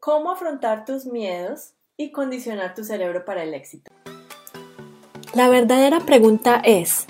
cómo 0.00 0.30
afrontar 0.30 0.84
tus 0.84 1.06
miedos 1.06 1.72
y 1.96 2.12
condicionar 2.12 2.74
tu 2.74 2.84
cerebro 2.84 3.24
para 3.24 3.42
el 3.42 3.54
éxito. 3.54 3.90
La 5.34 5.48
verdadera 5.48 6.00
pregunta 6.00 6.60
es, 6.64 7.06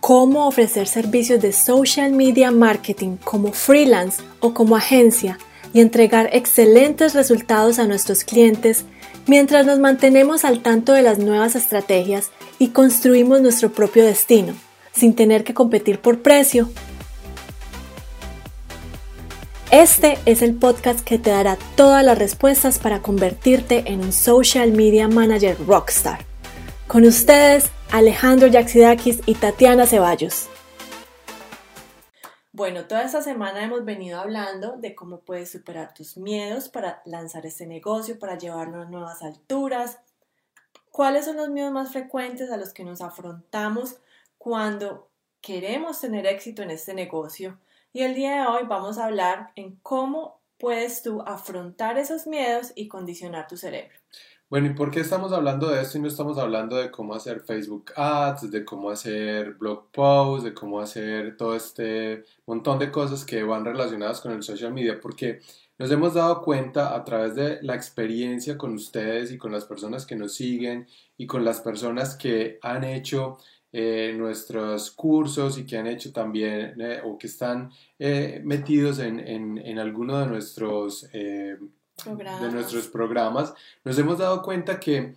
¿cómo 0.00 0.46
ofrecer 0.46 0.86
servicios 0.86 1.40
de 1.40 1.52
social 1.52 2.12
media 2.12 2.50
marketing 2.50 3.16
como 3.16 3.52
freelance 3.52 4.22
o 4.40 4.54
como 4.54 4.76
agencia 4.76 5.38
y 5.72 5.80
entregar 5.80 6.30
excelentes 6.32 7.14
resultados 7.14 7.78
a 7.78 7.86
nuestros 7.86 8.24
clientes 8.24 8.84
mientras 9.26 9.66
nos 9.66 9.78
mantenemos 9.78 10.44
al 10.44 10.62
tanto 10.62 10.92
de 10.92 11.02
las 11.02 11.18
nuevas 11.18 11.56
estrategias 11.56 12.30
y 12.58 12.68
construimos 12.68 13.40
nuestro 13.40 13.72
propio 13.72 14.04
destino, 14.04 14.54
sin 14.92 15.14
tener 15.14 15.44
que 15.44 15.54
competir 15.54 16.00
por 16.00 16.22
precio 16.22 16.70
este 19.70 20.18
es 20.26 20.42
el 20.42 20.54
podcast 20.54 21.00
que 21.00 21.18
te 21.18 21.30
dará 21.30 21.58
todas 21.74 22.04
las 22.04 22.18
respuestas 22.18 22.78
para 22.78 23.02
convertirte 23.02 23.84
en 23.86 24.00
un 24.00 24.12
social 24.12 24.72
media 24.72 25.08
manager 25.08 25.56
rockstar. 25.66 26.20
Con 26.86 27.04
ustedes, 27.04 27.70
Alejandro 27.90 28.46
Yaxidakis 28.46 29.20
y 29.26 29.34
Tatiana 29.34 29.86
Ceballos. 29.86 30.48
Bueno, 32.52 32.86
toda 32.86 33.02
esta 33.02 33.20
semana 33.22 33.64
hemos 33.64 33.84
venido 33.84 34.20
hablando 34.20 34.76
de 34.76 34.94
cómo 34.94 35.20
puedes 35.20 35.50
superar 35.50 35.92
tus 35.92 36.16
miedos 36.16 36.68
para 36.68 37.02
lanzar 37.04 37.44
este 37.44 37.66
negocio, 37.66 38.18
para 38.18 38.38
llevarlo 38.38 38.82
a 38.82 38.84
nuevas 38.86 39.22
alturas. 39.22 39.98
¿Cuáles 40.90 41.26
son 41.26 41.36
los 41.36 41.50
miedos 41.50 41.72
más 41.72 41.92
frecuentes 41.92 42.50
a 42.50 42.56
los 42.56 42.72
que 42.72 42.84
nos 42.84 43.00
afrontamos 43.02 43.96
cuando 44.38 45.10
queremos 45.42 46.00
tener 46.00 46.24
éxito 46.24 46.62
en 46.62 46.70
este 46.70 46.94
negocio? 46.94 47.58
Y 47.96 48.02
el 48.02 48.14
día 48.14 48.42
de 48.42 48.46
hoy 48.46 48.64
vamos 48.68 48.98
a 48.98 49.06
hablar 49.06 49.52
en 49.56 49.76
cómo 49.76 50.42
puedes 50.58 51.02
tú 51.02 51.22
afrontar 51.22 51.96
esos 51.96 52.26
miedos 52.26 52.74
y 52.74 52.88
condicionar 52.88 53.46
tu 53.48 53.56
cerebro. 53.56 53.96
Bueno, 54.50 54.66
¿y 54.66 54.74
por 54.74 54.90
qué 54.90 55.00
estamos 55.00 55.32
hablando 55.32 55.70
de 55.70 55.80
esto 55.80 55.96
y 55.96 56.02
no 56.02 56.08
estamos 56.08 56.36
hablando 56.36 56.76
de 56.76 56.90
cómo 56.90 57.14
hacer 57.14 57.40
Facebook 57.40 57.92
Ads, 57.96 58.50
de 58.50 58.66
cómo 58.66 58.90
hacer 58.90 59.54
blog 59.54 59.90
posts, 59.92 60.44
de 60.44 60.52
cómo 60.52 60.78
hacer 60.78 61.38
todo 61.38 61.56
este 61.56 62.24
montón 62.44 62.78
de 62.78 62.90
cosas 62.90 63.24
que 63.24 63.42
van 63.42 63.64
relacionadas 63.64 64.20
con 64.20 64.32
el 64.32 64.42
social 64.42 64.74
media? 64.74 65.00
Porque 65.00 65.40
nos 65.78 65.90
hemos 65.90 66.12
dado 66.12 66.42
cuenta 66.42 66.94
a 66.94 67.02
través 67.02 67.34
de 67.34 67.62
la 67.62 67.74
experiencia 67.74 68.58
con 68.58 68.74
ustedes 68.74 69.32
y 69.32 69.38
con 69.38 69.52
las 69.52 69.64
personas 69.64 70.04
que 70.04 70.16
nos 70.16 70.34
siguen 70.34 70.86
y 71.16 71.26
con 71.26 71.46
las 71.46 71.62
personas 71.62 72.14
que 72.14 72.58
han 72.60 72.84
hecho 72.84 73.38
eh, 73.78 74.14
nuestros 74.16 74.90
cursos 74.90 75.58
y 75.58 75.66
que 75.66 75.76
han 75.76 75.86
hecho 75.86 76.10
también 76.10 76.80
eh, 76.80 77.02
o 77.04 77.18
que 77.18 77.26
están 77.26 77.70
eh, 77.98 78.40
metidos 78.42 79.00
en, 79.00 79.20
en, 79.20 79.78
alguno 79.78 80.18
de 80.18 80.26
nuestros, 80.28 81.06
de 81.12 81.58
nuestros 82.50 82.88
programas, 82.88 83.52
nos 83.84 83.98
hemos 83.98 84.16
dado 84.16 84.40
cuenta 84.40 84.80
que 84.80 85.14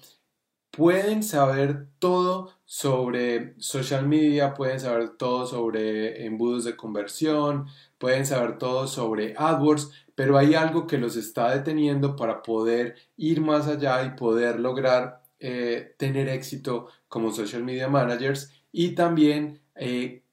pueden 0.72 1.24
saber 1.24 1.88
todo 2.00 2.52
sobre 2.66 3.54
social 3.62 4.06
media, 4.06 4.54
pueden 4.54 4.82
saber 4.82 5.12
todo 5.12 5.48
sobre 5.48 6.26
embudos 6.26 6.66
de 6.66 6.76
conversión, 6.76 7.68
pueden 7.98 8.26
saber 8.26 8.58
todo 8.58 8.88
sobre 8.88 9.36
AdWords, 9.38 9.90
pero 10.16 10.38
hay 10.38 10.56
algo 10.56 10.86
que 10.86 10.98
los 10.98 11.16
está 11.16 11.56
deteniendo 11.56 12.18
para 12.18 12.44
poder 12.44 12.98
ir 13.16 13.40
más 13.40 13.68
allá 13.68 14.04
y 14.04 14.18
poder 14.18 14.60
lograr 14.60 15.19
tener 15.40 16.28
éxito 16.28 16.88
como 17.08 17.32
social 17.32 17.64
media 17.64 17.88
managers 17.88 18.52
y 18.72 18.90
también 18.95 19.62
eh, 19.76 20.23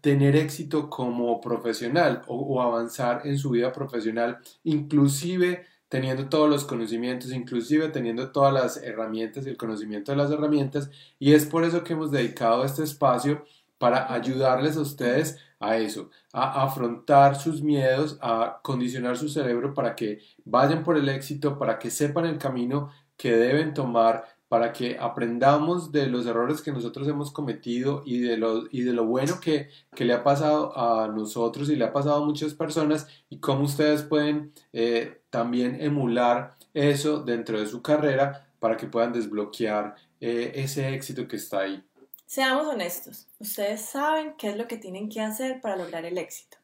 tener 0.00 0.36
éxito 0.36 0.88
como 0.88 1.40
profesional 1.40 2.22
o, 2.26 2.60
avanzar 2.62 3.22
en 3.24 3.38
su 3.38 3.50
vida 3.50 3.72
profesional, 3.72 4.38
inclusive 4.64 5.66
teniendo 5.88 6.28
todos 6.28 6.48
los 6.50 6.64
conocimientos, 6.64 7.32
inclusive 7.32 7.88
teniendo 7.90 8.32
todas 8.32 8.52
las 8.52 8.76
herramientas 8.78 9.46
y 9.46 9.50
el 9.50 9.56
conocimiento 9.56 10.12
de 10.12 10.18
las 10.18 10.30
herramientas. 10.30 10.90
Y 11.18 11.34
es 11.34 11.46
por 11.46 11.64
eso 11.64 11.84
que 11.84 11.92
hemos 11.92 12.10
dedicado 12.10 12.64
este 12.64 12.82
espacio 12.82 13.44
para 13.78 14.12
ayudarles 14.12 14.76
a 14.76 14.80
ustedes 14.80 15.38
a 15.60 15.76
eso, 15.76 16.10
a 16.32 16.64
afrontar 16.64 17.36
sus 17.36 17.62
miedos, 17.62 18.18
a 18.20 18.60
condicionar 18.62 19.16
su 19.16 19.28
cerebro 19.28 19.74
para 19.74 19.94
que 19.94 20.20
vayan 20.44 20.82
por 20.82 20.96
el 20.96 21.08
éxito, 21.08 21.58
para 21.58 21.78
que 21.78 21.90
sepan 21.90 22.26
el 22.26 22.38
camino 22.38 22.90
que 23.16 23.36
deben 23.36 23.74
tomar 23.74 24.24
para 24.48 24.72
que 24.72 24.96
aprendamos 24.98 25.90
de 25.90 26.06
los 26.06 26.26
errores 26.26 26.62
que 26.62 26.72
nosotros 26.72 27.08
hemos 27.08 27.32
cometido 27.32 28.02
y 28.06 28.20
de 28.20 28.36
lo, 28.36 28.64
y 28.70 28.82
de 28.82 28.92
lo 28.92 29.04
bueno 29.04 29.40
que, 29.40 29.68
le 29.96 30.12
ha 30.12 30.22
pasado 30.22 30.76
a 30.78 31.08
nosotros 31.08 31.68
y 31.68 31.76
le 31.76 31.84
ha 31.84 31.92
pasado 31.92 32.22
a 32.22 32.26
muchas 32.26 32.54
personas 32.54 33.08
y 33.28 33.40
cómo 33.40 33.64
ustedes 33.64 34.02
pueden 34.02 34.52
eh, 34.72 35.20
también 35.30 35.80
emular 35.80 36.54
eso 36.74 37.22
dentro 37.22 37.58
de 37.58 37.66
su 37.66 37.82
carrera 37.82 38.48
para 38.60 38.76
que 38.76 38.86
puedan 38.86 39.12
desbloquear 39.12 39.96
eh, 40.20 40.52
ese 40.54 40.94
éxito 40.94 41.26
que 41.26 41.36
está 41.36 41.60
ahí. 41.60 41.82
Seamos 42.26 42.66
honestos, 42.66 43.28
ustedes 43.38 43.82
saben 43.82 44.34
qué 44.36 44.50
es 44.50 44.56
lo 44.56 44.66
que 44.66 44.76
tienen 44.76 45.08
que 45.08 45.20
hacer 45.20 45.60
para 45.60 45.76
lograr 45.76 46.04
el 46.04 46.18
éxito, 46.18 46.58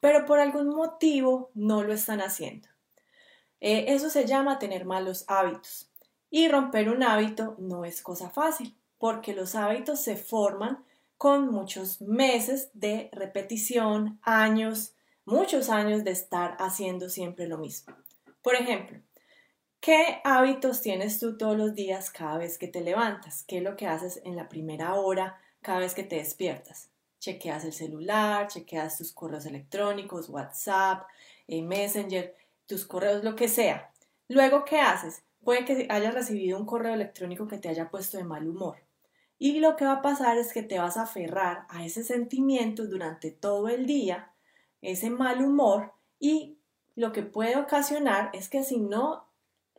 pero 0.00 0.26
por 0.26 0.38
algún 0.40 0.68
motivo 0.68 1.50
no 1.54 1.82
lo 1.82 1.92
están 1.92 2.20
haciendo. 2.20 2.68
Eh, 3.60 3.86
eso 3.88 4.10
se 4.10 4.26
llama 4.26 4.58
tener 4.58 4.84
malos 4.84 5.24
hábitos. 5.28 5.85
Y 6.36 6.48
romper 6.48 6.90
un 6.90 7.02
hábito 7.02 7.56
no 7.56 7.86
es 7.86 8.02
cosa 8.02 8.28
fácil, 8.28 8.76
porque 8.98 9.32
los 9.32 9.54
hábitos 9.54 10.02
se 10.02 10.16
forman 10.16 10.84
con 11.16 11.50
muchos 11.50 12.02
meses 12.02 12.68
de 12.74 13.08
repetición, 13.10 14.20
años, 14.20 14.92
muchos 15.24 15.70
años 15.70 16.04
de 16.04 16.10
estar 16.10 16.54
haciendo 16.58 17.08
siempre 17.08 17.46
lo 17.48 17.56
mismo. 17.56 17.96
Por 18.42 18.54
ejemplo, 18.54 19.00
¿qué 19.80 20.20
hábitos 20.24 20.82
tienes 20.82 21.18
tú 21.18 21.38
todos 21.38 21.56
los 21.56 21.74
días 21.74 22.10
cada 22.10 22.36
vez 22.36 22.58
que 22.58 22.68
te 22.68 22.82
levantas? 22.82 23.42
¿Qué 23.44 23.56
es 23.56 23.62
lo 23.62 23.74
que 23.74 23.86
haces 23.86 24.20
en 24.22 24.36
la 24.36 24.50
primera 24.50 24.92
hora 24.92 25.40
cada 25.62 25.78
vez 25.78 25.94
que 25.94 26.04
te 26.04 26.16
despiertas? 26.16 26.90
Chequeas 27.18 27.64
el 27.64 27.72
celular, 27.72 28.48
chequeas 28.48 28.98
tus 28.98 29.10
correos 29.10 29.46
electrónicos, 29.46 30.28
WhatsApp, 30.28 31.06
eh, 31.48 31.62
Messenger, 31.62 32.36
tus 32.66 32.84
correos, 32.84 33.24
lo 33.24 33.34
que 33.34 33.48
sea. 33.48 33.90
Luego, 34.28 34.66
¿qué 34.66 34.80
haces? 34.80 35.22
Puede 35.46 35.64
que 35.64 35.86
hayas 35.90 36.12
recibido 36.12 36.58
un 36.58 36.66
correo 36.66 36.92
electrónico 36.92 37.46
que 37.46 37.56
te 37.56 37.68
haya 37.68 37.88
puesto 37.88 38.18
de 38.18 38.24
mal 38.24 38.48
humor. 38.48 38.78
Y 39.38 39.60
lo 39.60 39.76
que 39.76 39.84
va 39.84 39.92
a 39.92 40.02
pasar 40.02 40.38
es 40.38 40.52
que 40.52 40.64
te 40.64 40.80
vas 40.80 40.96
a 40.96 41.02
aferrar 41.02 41.66
a 41.68 41.86
ese 41.86 42.02
sentimiento 42.02 42.84
durante 42.88 43.30
todo 43.30 43.68
el 43.68 43.86
día, 43.86 44.32
ese 44.82 45.08
mal 45.08 45.40
humor, 45.40 45.92
y 46.18 46.58
lo 46.96 47.12
que 47.12 47.22
puede 47.22 47.54
ocasionar 47.54 48.30
es 48.32 48.48
que 48.48 48.64
si 48.64 48.80
no 48.80 49.28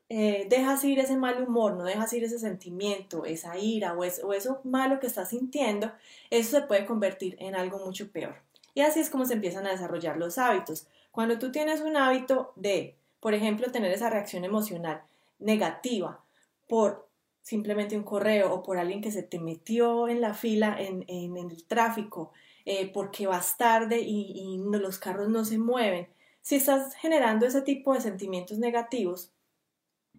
eh, 0.08 0.48
dejas 0.50 0.86
ir 0.86 1.00
ese 1.00 1.18
mal 1.18 1.44
humor, 1.44 1.74
no 1.74 1.84
dejas 1.84 2.14
ir 2.14 2.24
ese 2.24 2.40
sentimiento, 2.40 3.26
esa 3.26 3.58
ira 3.58 3.94
o, 3.94 4.00
o 4.00 4.34
eso 4.34 4.62
malo 4.64 5.02
que 5.02 5.08
estás 5.08 5.32
sintiendo, 5.32 5.92
eso 6.30 6.62
se 6.62 6.66
puede 6.66 6.86
convertir 6.86 7.36
en 7.42 7.56
algo 7.56 7.80
mucho 7.80 8.10
peor. 8.10 8.38
Y 8.74 8.84
así 8.84 9.02
es 9.02 9.10
como 9.10 9.26
se 9.26 9.34
empiezan 9.34 9.68
a 9.68 9.72
desarrollar 9.72 10.16
los 10.16 10.38
hábitos. 10.38 10.88
Cuando 11.12 11.38
tú 11.38 11.52
tienes 11.52 11.82
un 11.82 11.98
hábito 11.98 12.54
de, 12.56 12.96
por 13.20 13.34
ejemplo, 13.34 13.70
tener 13.70 13.92
esa 13.92 14.10
reacción 14.10 14.46
emocional, 14.46 15.04
negativa 15.40 16.24
por 16.68 17.08
simplemente 17.42 17.96
un 17.96 18.04
correo 18.04 18.54
o 18.54 18.62
por 18.62 18.78
alguien 18.78 19.02
que 19.02 19.12
se 19.12 19.24
te 19.24 19.40
metió 19.40 20.10
en 20.10 20.20
la 20.20 20.34
fila 20.34 20.76
en, 20.78 21.06
el 21.38 21.66
tráfico 21.66 22.34
eh, 22.66 22.92
porque 22.92 23.26
vas 23.26 23.58
tarde 23.58 24.02
y, 24.02 24.58
los 24.70 25.00
carros 25.00 25.30
no 25.30 25.46
se 25.46 25.58
mueven. 25.58 26.10
Si 26.42 26.56
estás 26.56 26.94
generando 26.96 27.46
ese 27.46 27.62
tipo 27.62 27.94
de 27.94 28.02
sentimientos 28.02 28.58
negativos, 28.58 29.32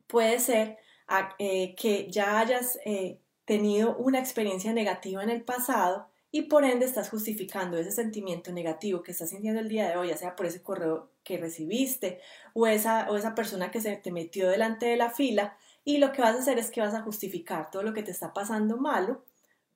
puede 0.07 0.41
ser 0.41 0.78
ah, 1.07 1.34
eh, 1.39 1.75
que 1.75 2.11
ya 2.11 2.39
hayas 2.39 2.78
eh, 2.87 3.19
tenido 3.45 3.97
una 3.97 4.19
experiencia 4.19 4.73
negativa 4.73 5.23
en 5.23 5.31
el 5.31 5.43
pasado 5.43 6.09
y 6.31 6.43
por 6.43 6.65
ende 6.65 6.84
estás 6.84 7.09
justificando 7.09 7.78
ese 7.78 7.91
sentimiento 7.91 8.53
negativo 8.53 9.03
que 9.03 9.12
estás 9.12 9.31
sintiendo 9.31 9.61
el 9.61 9.69
día 9.69 9.89
de 9.89 9.97
hoy, 9.97 10.09
ya 10.09 10.16
sea 10.16 10.37
por 10.37 10.47
ese 10.47 10.62
correo 10.62 11.11
que 11.25 11.39
recibiste 11.39 12.21
o 12.53 12.66
esa, 12.66 13.11
o 13.11 13.16
esa 13.16 13.34
persona 13.34 13.71
que 13.71 13.80
se 13.80 13.97
te 13.97 14.13
metió 14.13 14.48
delante 14.48 14.86
de 14.86 14.97
la 14.97 15.10
fila 15.10 15.57
y 15.84 15.98
lo 15.98 16.13
que 16.13 16.21
vas 16.21 16.36
a 16.36 16.41
hacer 16.41 16.59
es 16.59 16.71
que 16.71 16.83
vas 16.83 16.95
a 16.95 17.03
justificar 17.03 17.71
todo 17.71 17.83
lo 17.83 17.95
que 17.95 18.03
te 18.03 18.10
está 18.10 18.34
pasando 18.34 18.77
malo 18.77 19.25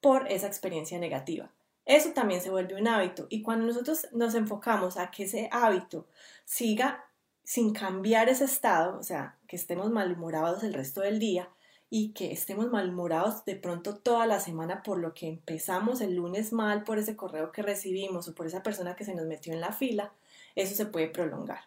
por 0.00 0.30
esa 0.30 0.46
experiencia 0.46 0.98
negativa. 0.98 1.50
Eso 1.86 2.10
también 2.10 2.42
se 2.42 2.50
vuelve 2.50 2.80
un 2.80 2.86
hábito 2.86 3.26
y 3.30 3.42
cuando 3.42 3.66
nosotros 3.66 4.08
nos 4.12 4.34
enfocamos 4.34 4.98
a 4.98 5.10
que 5.10 5.24
ese 5.24 5.48
hábito 5.50 6.06
siga 6.44 7.04
sin 7.44 7.72
cambiar 7.72 8.28
ese 8.28 8.44
estado, 8.44 8.98
o 8.98 9.02
sea, 9.02 9.38
que 9.48 9.56
estemos 9.56 9.90
malhumorados 9.90 10.62
el 10.62 10.74
resto 10.74 11.00
del 11.00 11.18
día, 11.18 11.48
y 11.94 12.14
que 12.14 12.32
estemos 12.32 12.70
malhumorados 12.70 13.44
de 13.44 13.54
pronto 13.54 13.94
toda 13.94 14.26
la 14.26 14.40
semana 14.40 14.82
por 14.82 14.96
lo 14.96 15.12
que 15.12 15.28
empezamos 15.28 16.00
el 16.00 16.14
lunes 16.14 16.50
mal 16.50 16.84
por 16.84 16.96
ese 16.96 17.16
correo 17.16 17.52
que 17.52 17.60
recibimos 17.60 18.26
o 18.26 18.34
por 18.34 18.46
esa 18.46 18.62
persona 18.62 18.96
que 18.96 19.04
se 19.04 19.14
nos 19.14 19.26
metió 19.26 19.52
en 19.52 19.60
la 19.60 19.72
fila, 19.72 20.10
eso 20.54 20.74
se 20.74 20.86
puede 20.86 21.08
prolongar. 21.08 21.64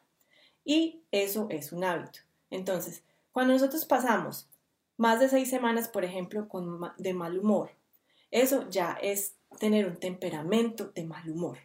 Y 0.63 1.04
eso 1.12 1.45
es 1.51 1.72
un 1.72 1.83
hábito. 1.83 2.22
Entonces, 2.50 3.04
cuando 3.31 3.54
nosotros 3.54 3.86
pasamos 3.86 4.50
más 4.98 5.19
de 5.19 5.30
seis 5.30 5.48
semanas, 5.48 5.89
por 5.89 6.04
ejemplo, 6.04 6.50
con, 6.50 6.81
de 6.98 7.13
mal 7.13 7.38
humor, 7.38 7.69
eso 8.31 8.68
ya 8.68 8.98
es 9.04 9.36
tener 9.60 9.86
un 9.86 9.98
temperamento 9.98 10.88
de 10.88 11.04
mal 11.04 11.30
humor. 11.30 11.60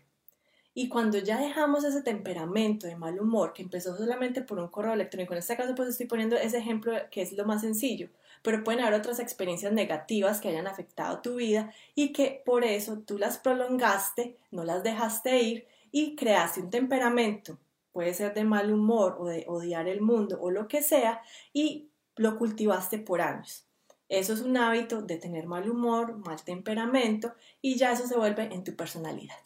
Y 0.74 0.88
cuando 0.88 1.18
ya 1.18 1.40
dejamos 1.40 1.84
ese 1.84 2.02
temperamento 2.02 2.86
de 2.86 2.96
mal 2.96 3.18
humor 3.20 3.52
que 3.52 3.62
empezó 3.62 3.96
solamente 3.96 4.42
por 4.42 4.58
un 4.58 4.68
correo 4.68 4.92
electrónico, 4.92 5.32
en 5.32 5.40
este 5.40 5.56
caso 5.56 5.74
pues 5.74 5.88
estoy 5.88 6.06
poniendo 6.06 6.36
ese 6.36 6.58
ejemplo 6.58 6.92
que 7.10 7.22
es 7.22 7.32
lo 7.32 7.44
más 7.44 7.62
sencillo, 7.62 8.08
pero 8.42 8.62
pueden 8.62 8.80
haber 8.80 8.98
otras 8.98 9.18
experiencias 9.18 9.72
negativas 9.72 10.40
que 10.40 10.48
hayan 10.48 10.66
afectado 10.66 11.20
tu 11.20 11.36
vida 11.36 11.72
y 11.94 12.12
que 12.12 12.42
por 12.44 12.64
eso 12.64 12.98
tú 13.00 13.18
las 13.18 13.38
prolongaste, 13.38 14.36
no 14.50 14.64
las 14.64 14.82
dejaste 14.82 15.42
ir 15.42 15.66
y 15.90 16.14
creaste 16.14 16.60
un 16.60 16.70
temperamento, 16.70 17.58
puede 17.92 18.14
ser 18.14 18.32
de 18.34 18.44
mal 18.44 18.72
humor 18.72 19.16
o 19.18 19.26
de 19.26 19.44
odiar 19.48 19.88
el 19.88 20.00
mundo 20.00 20.38
o 20.40 20.50
lo 20.50 20.68
que 20.68 20.82
sea, 20.82 21.22
y 21.52 21.88
lo 22.16 22.38
cultivaste 22.38 22.98
por 22.98 23.20
años. 23.20 23.66
Eso 24.08 24.32
es 24.32 24.40
un 24.40 24.56
hábito 24.56 25.02
de 25.02 25.16
tener 25.16 25.46
mal 25.46 25.70
humor, 25.70 26.16
mal 26.18 26.42
temperamento 26.42 27.32
y 27.62 27.76
ya 27.76 27.92
eso 27.92 28.06
se 28.06 28.16
vuelve 28.16 28.52
en 28.52 28.64
tu 28.64 28.74
personalidad. 28.74 29.36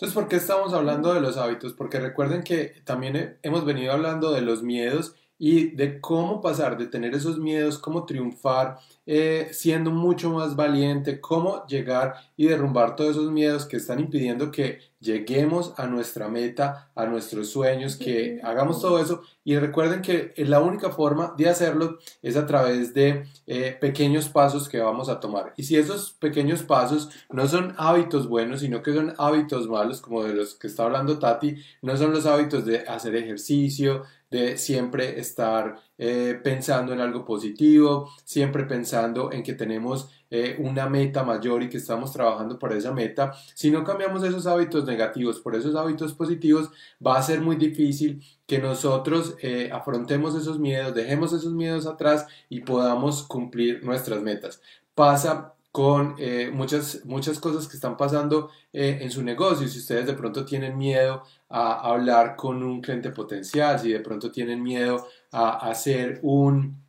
Entonces, 0.00 0.14
¿por 0.14 0.28
qué 0.28 0.36
estamos 0.36 0.72
hablando 0.72 1.12
de 1.12 1.20
los 1.20 1.36
hábitos? 1.36 1.74
Porque 1.74 2.00
recuerden 2.00 2.42
que 2.42 2.72
también 2.84 3.36
hemos 3.42 3.66
venido 3.66 3.92
hablando 3.92 4.32
de 4.32 4.40
los 4.40 4.62
miedos 4.62 5.14
y 5.42 5.70
de 5.70 6.02
cómo 6.02 6.42
pasar 6.42 6.76
de 6.76 6.86
tener 6.86 7.14
esos 7.14 7.38
miedos, 7.38 7.78
cómo 7.78 8.04
triunfar 8.04 8.78
eh, 9.06 9.48
siendo 9.52 9.90
mucho 9.90 10.28
más 10.30 10.54
valiente, 10.54 11.18
cómo 11.18 11.66
llegar 11.66 12.14
y 12.36 12.46
derrumbar 12.46 12.94
todos 12.94 13.12
esos 13.12 13.32
miedos 13.32 13.64
que 13.64 13.78
están 13.78 13.98
impidiendo 14.00 14.50
que 14.50 14.78
lleguemos 15.00 15.72
a 15.78 15.86
nuestra 15.86 16.28
meta, 16.28 16.90
a 16.94 17.06
nuestros 17.06 17.48
sueños, 17.48 17.96
que 17.96 18.38
hagamos 18.44 18.80
todo 18.80 19.00
eso. 19.00 19.22
Y 19.42 19.58
recuerden 19.58 20.02
que 20.02 20.34
la 20.36 20.60
única 20.60 20.90
forma 20.90 21.34
de 21.36 21.48
hacerlo 21.48 21.98
es 22.22 22.36
a 22.36 22.46
través 22.46 22.92
de 22.92 23.24
eh, 23.46 23.76
pequeños 23.80 24.28
pasos 24.28 24.68
que 24.68 24.78
vamos 24.78 25.08
a 25.08 25.18
tomar. 25.18 25.54
Y 25.56 25.62
si 25.62 25.76
esos 25.76 26.12
pequeños 26.12 26.62
pasos 26.62 27.08
no 27.30 27.48
son 27.48 27.74
hábitos 27.78 28.28
buenos, 28.28 28.60
sino 28.60 28.82
que 28.82 28.92
son 28.92 29.14
hábitos 29.16 29.66
malos, 29.68 30.02
como 30.02 30.22
de 30.22 30.34
los 30.34 30.54
que 30.54 30.66
está 30.66 30.84
hablando 30.84 31.18
Tati, 31.18 31.56
no 31.80 31.96
son 31.96 32.12
los 32.12 32.26
hábitos 32.26 32.66
de 32.66 32.80
hacer 32.80 33.16
ejercicio, 33.16 34.04
de 34.30 34.56
siempre 34.56 35.18
estar 35.18 35.80
eh, 35.98 36.40
pensando 36.42 36.92
en 36.92 37.00
algo 37.00 37.24
positivo, 37.24 38.10
siempre 38.24 38.64
pensando 38.64 39.32
en 39.32 39.42
que 39.42 39.54
tenemos 39.54 40.08
eh, 40.30 40.56
una 40.60 40.88
meta 40.88 41.24
mayor 41.24 41.62
y 41.62 41.68
que 41.68 41.78
estamos 41.78 42.12
trabajando 42.12 42.58
por 42.58 42.72
esa 42.72 42.92
meta. 42.92 43.32
Si 43.54 43.70
no 43.70 43.82
cambiamos 43.82 44.22
esos 44.22 44.46
hábitos 44.46 44.84
negativos 44.84 45.40
por 45.40 45.56
esos 45.56 45.74
hábitos 45.74 46.14
positivos, 46.14 46.70
va 47.04 47.18
a 47.18 47.22
ser 47.22 47.40
muy 47.40 47.56
difícil 47.56 48.22
que 48.46 48.58
nosotros 48.58 49.34
eh, 49.42 49.70
afrontemos 49.72 50.36
esos 50.36 50.58
miedos, 50.58 50.94
dejemos 50.94 51.32
esos 51.32 51.52
miedos 51.52 51.86
atrás 51.86 52.26
y 52.48 52.60
podamos 52.60 53.24
cumplir 53.24 53.84
nuestras 53.84 54.22
metas. 54.22 54.62
Pasa 54.94 55.54
con 55.72 56.16
eh, 56.18 56.50
muchas, 56.52 57.04
muchas 57.04 57.38
cosas 57.38 57.68
que 57.68 57.76
están 57.76 57.96
pasando 57.96 58.50
eh, 58.72 58.98
en 59.00 59.10
su 59.10 59.22
negocio. 59.22 59.68
Si 59.68 59.78
ustedes 59.78 60.06
de 60.06 60.14
pronto 60.14 60.44
tienen 60.44 60.76
miedo 60.76 61.22
a 61.48 61.90
hablar 61.90 62.36
con 62.36 62.62
un 62.62 62.80
cliente 62.80 63.10
potencial, 63.10 63.78
si 63.78 63.92
de 63.92 64.00
pronto 64.00 64.30
tienen 64.30 64.62
miedo 64.62 65.06
a 65.30 65.68
hacer 65.70 66.18
un 66.22 66.80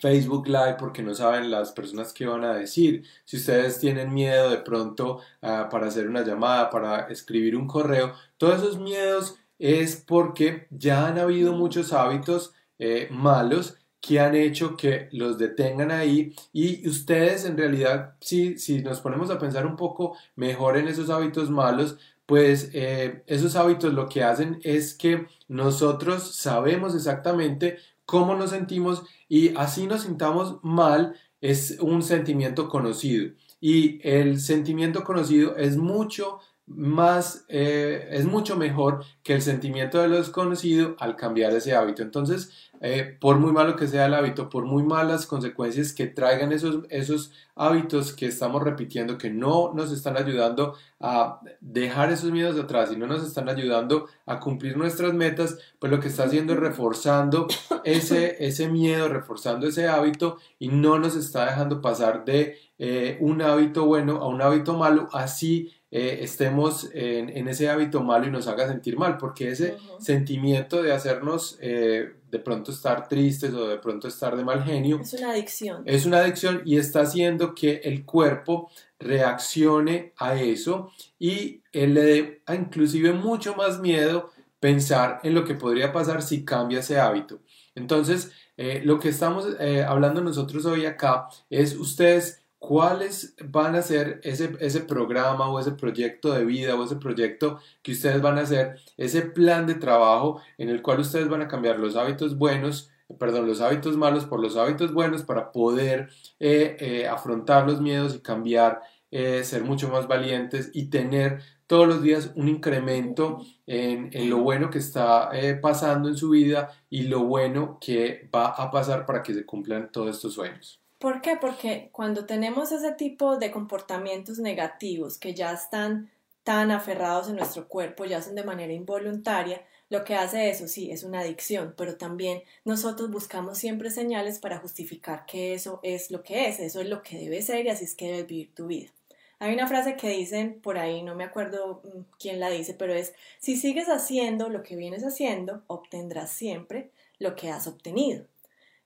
Facebook 0.00 0.48
Live 0.48 0.76
porque 0.78 1.02
no 1.02 1.14
saben 1.14 1.50
las 1.50 1.72
personas 1.72 2.12
que 2.12 2.26
van 2.26 2.44
a 2.44 2.54
decir, 2.54 3.04
si 3.24 3.36
ustedes 3.36 3.78
tienen 3.78 4.12
miedo 4.12 4.50
de 4.50 4.58
pronto 4.58 5.20
ah, 5.42 5.68
para 5.70 5.86
hacer 5.86 6.08
una 6.08 6.24
llamada, 6.24 6.70
para 6.70 7.06
escribir 7.08 7.56
un 7.56 7.66
correo, 7.66 8.14
todos 8.36 8.62
esos 8.62 8.78
miedos 8.78 9.36
es 9.58 9.96
porque 9.96 10.66
ya 10.70 11.06
han 11.06 11.18
habido 11.18 11.52
muchos 11.52 11.92
hábitos 11.92 12.52
eh, 12.78 13.08
malos 13.10 13.78
que 14.06 14.20
han 14.20 14.34
hecho 14.34 14.76
que 14.76 15.08
los 15.12 15.38
detengan 15.38 15.90
ahí. 15.90 16.34
Y 16.52 16.88
ustedes 16.88 17.44
en 17.44 17.56
realidad 17.56 18.14
si, 18.20 18.58
si 18.58 18.82
nos 18.82 19.00
ponemos 19.00 19.30
a 19.30 19.38
pensar 19.38 19.66
un 19.66 19.76
poco 19.76 20.16
mejor 20.36 20.76
en 20.76 20.88
esos 20.88 21.10
hábitos 21.10 21.50
malos 21.50 21.98
pues 22.26 22.70
eh, 22.74 23.22
esos 23.28 23.54
hábitos 23.54 23.94
lo 23.94 24.08
que 24.08 24.24
hacen 24.24 24.58
es 24.64 24.94
que 24.94 25.26
nosotros 25.48 26.34
sabemos 26.34 26.94
exactamente 26.94 27.78
cómo 28.04 28.34
nos 28.34 28.50
sentimos 28.50 29.04
y 29.28 29.56
así 29.56 29.86
nos 29.86 30.02
sintamos 30.02 30.58
mal 30.62 31.14
es 31.40 31.78
un 31.80 32.02
sentimiento 32.02 32.68
conocido. 32.68 33.32
Y 33.60 34.00
el 34.06 34.40
sentimiento 34.40 35.04
conocido 35.04 35.56
es 35.56 35.76
mucho 35.76 36.40
más, 36.66 37.44
eh, 37.48 38.08
es 38.10 38.26
mucho 38.26 38.56
mejor 38.56 39.04
que 39.22 39.34
el 39.34 39.42
sentimiento 39.42 39.98
de 39.98 40.08
lo 40.08 40.16
desconocido 40.16 40.96
al 40.98 41.14
cambiar 41.14 41.52
ese 41.52 41.76
hábito. 41.76 42.02
Entonces, 42.02 42.50
eh, 42.80 43.16
por 43.20 43.38
muy 43.38 43.52
malo 43.52 43.76
que 43.76 43.86
sea 43.86 44.06
el 44.06 44.14
hábito, 44.14 44.50
por 44.50 44.64
muy 44.64 44.82
malas 44.82 45.26
consecuencias 45.26 45.92
que 45.92 46.06
traigan 46.08 46.52
esos, 46.52 46.84
esos 46.90 47.32
hábitos 47.54 48.12
que 48.12 48.26
estamos 48.26 48.62
repitiendo, 48.62 49.16
que 49.16 49.30
no 49.30 49.72
nos 49.74 49.92
están 49.92 50.16
ayudando 50.16 50.74
a 51.00 51.40
dejar 51.60 52.10
esos 52.10 52.32
miedos 52.32 52.58
atrás 52.58 52.90
y 52.92 52.96
no 52.96 53.06
nos 53.06 53.24
están 53.24 53.48
ayudando 53.48 54.08
a 54.26 54.40
cumplir 54.40 54.76
nuestras 54.76 55.14
metas, 55.14 55.58
pues 55.78 55.90
lo 55.90 56.00
que 56.00 56.08
está 56.08 56.24
haciendo 56.24 56.52
es 56.52 56.58
reforzando 56.58 57.46
ese, 57.84 58.44
ese 58.44 58.68
miedo, 58.68 59.08
reforzando 59.08 59.68
ese 59.68 59.88
hábito 59.88 60.38
y 60.58 60.68
no 60.68 60.98
nos 60.98 61.16
está 61.16 61.46
dejando 61.46 61.80
pasar 61.80 62.24
de 62.24 62.58
eh, 62.78 63.16
un 63.20 63.40
hábito 63.40 63.86
bueno 63.86 64.16
a 64.16 64.28
un 64.28 64.42
hábito 64.42 64.74
malo, 64.74 65.08
así 65.12 65.72
eh, 65.88 66.18
estemos 66.22 66.90
en, 66.94 67.46
ese 67.46 67.68
hábito 67.68 68.02
malo 68.02 68.26
y 68.26 68.30
nos 68.30 68.48
haga 68.48 68.66
sentir 68.66 68.98
mal, 68.98 69.16
porque 69.18 69.50
ese 69.50 69.76
sentimiento 70.00 70.82
de 70.82 70.92
hacernos 70.92 71.58
eh, 71.60 72.12
de 72.28 72.38
pronto 72.40 72.72
estar 72.72 73.06
tristes 73.06 73.54
o 73.54 73.68
de 73.68 73.78
pronto 73.78 74.08
estar 74.08 74.36
de 74.36 74.44
mal 74.44 74.64
genio 74.64 75.00
es 75.00 75.12
una 75.12 75.30
adicción. 75.30 75.82
Es 75.86 76.04
una 76.04 76.18
adicción 76.18 76.62
y 76.64 76.76
está 76.76 77.02
haciendo 77.02 77.54
que 77.54 77.82
el 77.84 78.04
cuerpo 78.04 78.68
reaccione 78.98 80.12
a 80.16 80.34
eso 80.34 80.90
y 81.20 81.62
le 81.72 82.02
dé 82.02 82.42
inclusive 82.52 83.12
mucho 83.12 83.54
más 83.54 83.78
miedo 83.78 84.30
pensar 84.58 85.20
en 85.22 85.34
lo 85.34 85.44
que 85.44 85.54
podría 85.54 85.92
pasar 85.92 86.20
si 86.20 86.44
cambia 86.44 86.80
ese 86.80 86.98
hábito. 86.98 87.38
Entonces, 87.76 88.32
eh, 88.56 88.82
lo 88.84 88.98
que 88.98 89.10
estamos 89.10 89.46
hablando 89.86 90.20
nosotros 90.20 90.66
hoy 90.66 90.84
acá 90.84 91.28
es 91.48 91.76
ustedes 91.76 92.42
cuáles 92.66 93.36
van 93.44 93.76
a 93.76 93.82
ser 93.82 94.20
ese, 94.24 94.56
ese 94.58 94.80
programa 94.80 95.48
o 95.48 95.60
ese 95.60 95.70
proyecto 95.70 96.32
de 96.32 96.44
vida 96.44 96.74
o 96.74 96.84
ese 96.84 96.96
proyecto 96.96 97.60
que 97.80 97.92
ustedes 97.92 98.20
van 98.20 98.38
a 98.38 98.40
hacer, 98.42 98.80
ese 98.96 99.22
plan 99.22 99.68
de 99.68 99.76
trabajo 99.76 100.42
en 100.58 100.68
el 100.68 100.82
cual 100.82 100.98
ustedes 100.98 101.28
van 101.28 101.42
a 101.42 101.48
cambiar 101.48 101.78
los 101.78 101.94
hábitos 101.94 102.36
buenos, 102.36 102.90
perdón, 103.20 103.46
los 103.46 103.60
hábitos 103.60 103.96
malos 103.96 104.24
por 104.24 104.40
los 104.40 104.56
hábitos 104.56 104.92
buenos 104.92 105.22
para 105.22 105.52
poder 105.52 106.10
eh, 106.40 106.76
eh, 106.80 107.06
afrontar 107.06 107.68
los 107.68 107.80
miedos 107.80 108.16
y 108.16 108.18
cambiar, 108.18 108.80
eh, 109.12 109.44
ser 109.44 109.62
mucho 109.62 109.88
más 109.88 110.08
valientes 110.08 110.70
y 110.74 110.86
tener 110.90 111.42
todos 111.68 111.86
los 111.86 112.02
días 112.02 112.32
un 112.34 112.48
incremento 112.48 113.42
en, 113.66 114.10
en 114.12 114.28
lo 114.28 114.38
bueno 114.38 114.70
que 114.70 114.78
está 114.78 115.30
pasando 115.62 116.08
en 116.08 116.16
su 116.16 116.30
vida 116.30 116.72
y 116.90 117.02
lo 117.04 117.20
bueno 117.24 117.78
que 117.80 118.28
va 118.34 118.46
a 118.48 118.72
pasar 118.72 119.06
para 119.06 119.22
que 119.22 119.34
se 119.34 119.46
cumplan 119.46 119.92
todos 119.92 120.16
estos 120.16 120.34
sueños. 120.34 120.85
¿Por 120.98 121.20
qué? 121.20 121.36
Porque 121.36 121.90
cuando 121.92 122.24
tenemos 122.24 122.72
ese 122.72 122.92
tipo 122.92 123.36
de 123.36 123.50
comportamientos 123.50 124.38
negativos 124.38 125.18
que 125.18 125.34
ya 125.34 125.52
están 125.52 126.10
tan 126.42 126.70
aferrados 126.70 127.28
en 127.28 127.36
nuestro 127.36 127.68
cuerpo, 127.68 128.04
ya 128.04 128.22
son 128.22 128.34
de 128.34 128.44
manera 128.44 128.72
involuntaria, 128.72 129.62
lo 129.88 130.04
que 130.04 130.14
hace 130.14 130.48
eso 130.48 130.66
sí 130.68 130.90
es 130.90 131.04
una 131.04 131.20
adicción, 131.20 131.74
pero 131.76 131.96
también 131.96 132.42
nosotros 132.64 133.10
buscamos 133.10 133.58
siempre 133.58 133.90
señales 133.90 134.38
para 134.38 134.58
justificar 134.58 135.26
que 135.26 135.54
eso 135.54 135.80
es 135.82 136.10
lo 136.10 136.22
que 136.22 136.48
es, 136.48 136.60
eso 136.60 136.80
es 136.80 136.88
lo 136.88 137.02
que 137.02 137.18
debe 137.18 137.42
ser 137.42 137.66
y 137.66 137.68
así 137.68 137.84
es 137.84 137.94
que 137.94 138.06
debes 138.06 138.26
vivir 138.26 138.54
tu 138.54 138.66
vida. 138.66 138.90
Hay 139.38 139.52
una 139.52 139.68
frase 139.68 139.96
que 139.96 140.08
dicen 140.08 140.60
por 140.62 140.78
ahí, 140.78 141.02
no 141.02 141.14
me 141.14 141.24
acuerdo 141.24 141.82
mm, 141.84 142.00
quién 142.18 142.40
la 142.40 142.48
dice, 142.48 142.74
pero 142.74 142.94
es, 142.94 143.12
si 143.38 143.56
sigues 143.56 143.88
haciendo 143.88 144.48
lo 144.48 144.62
que 144.62 144.76
vienes 144.76 145.04
haciendo, 145.04 145.62
obtendrás 145.66 146.32
siempre 146.32 146.90
lo 147.18 147.36
que 147.36 147.50
has 147.50 147.66
obtenido. 147.66 148.26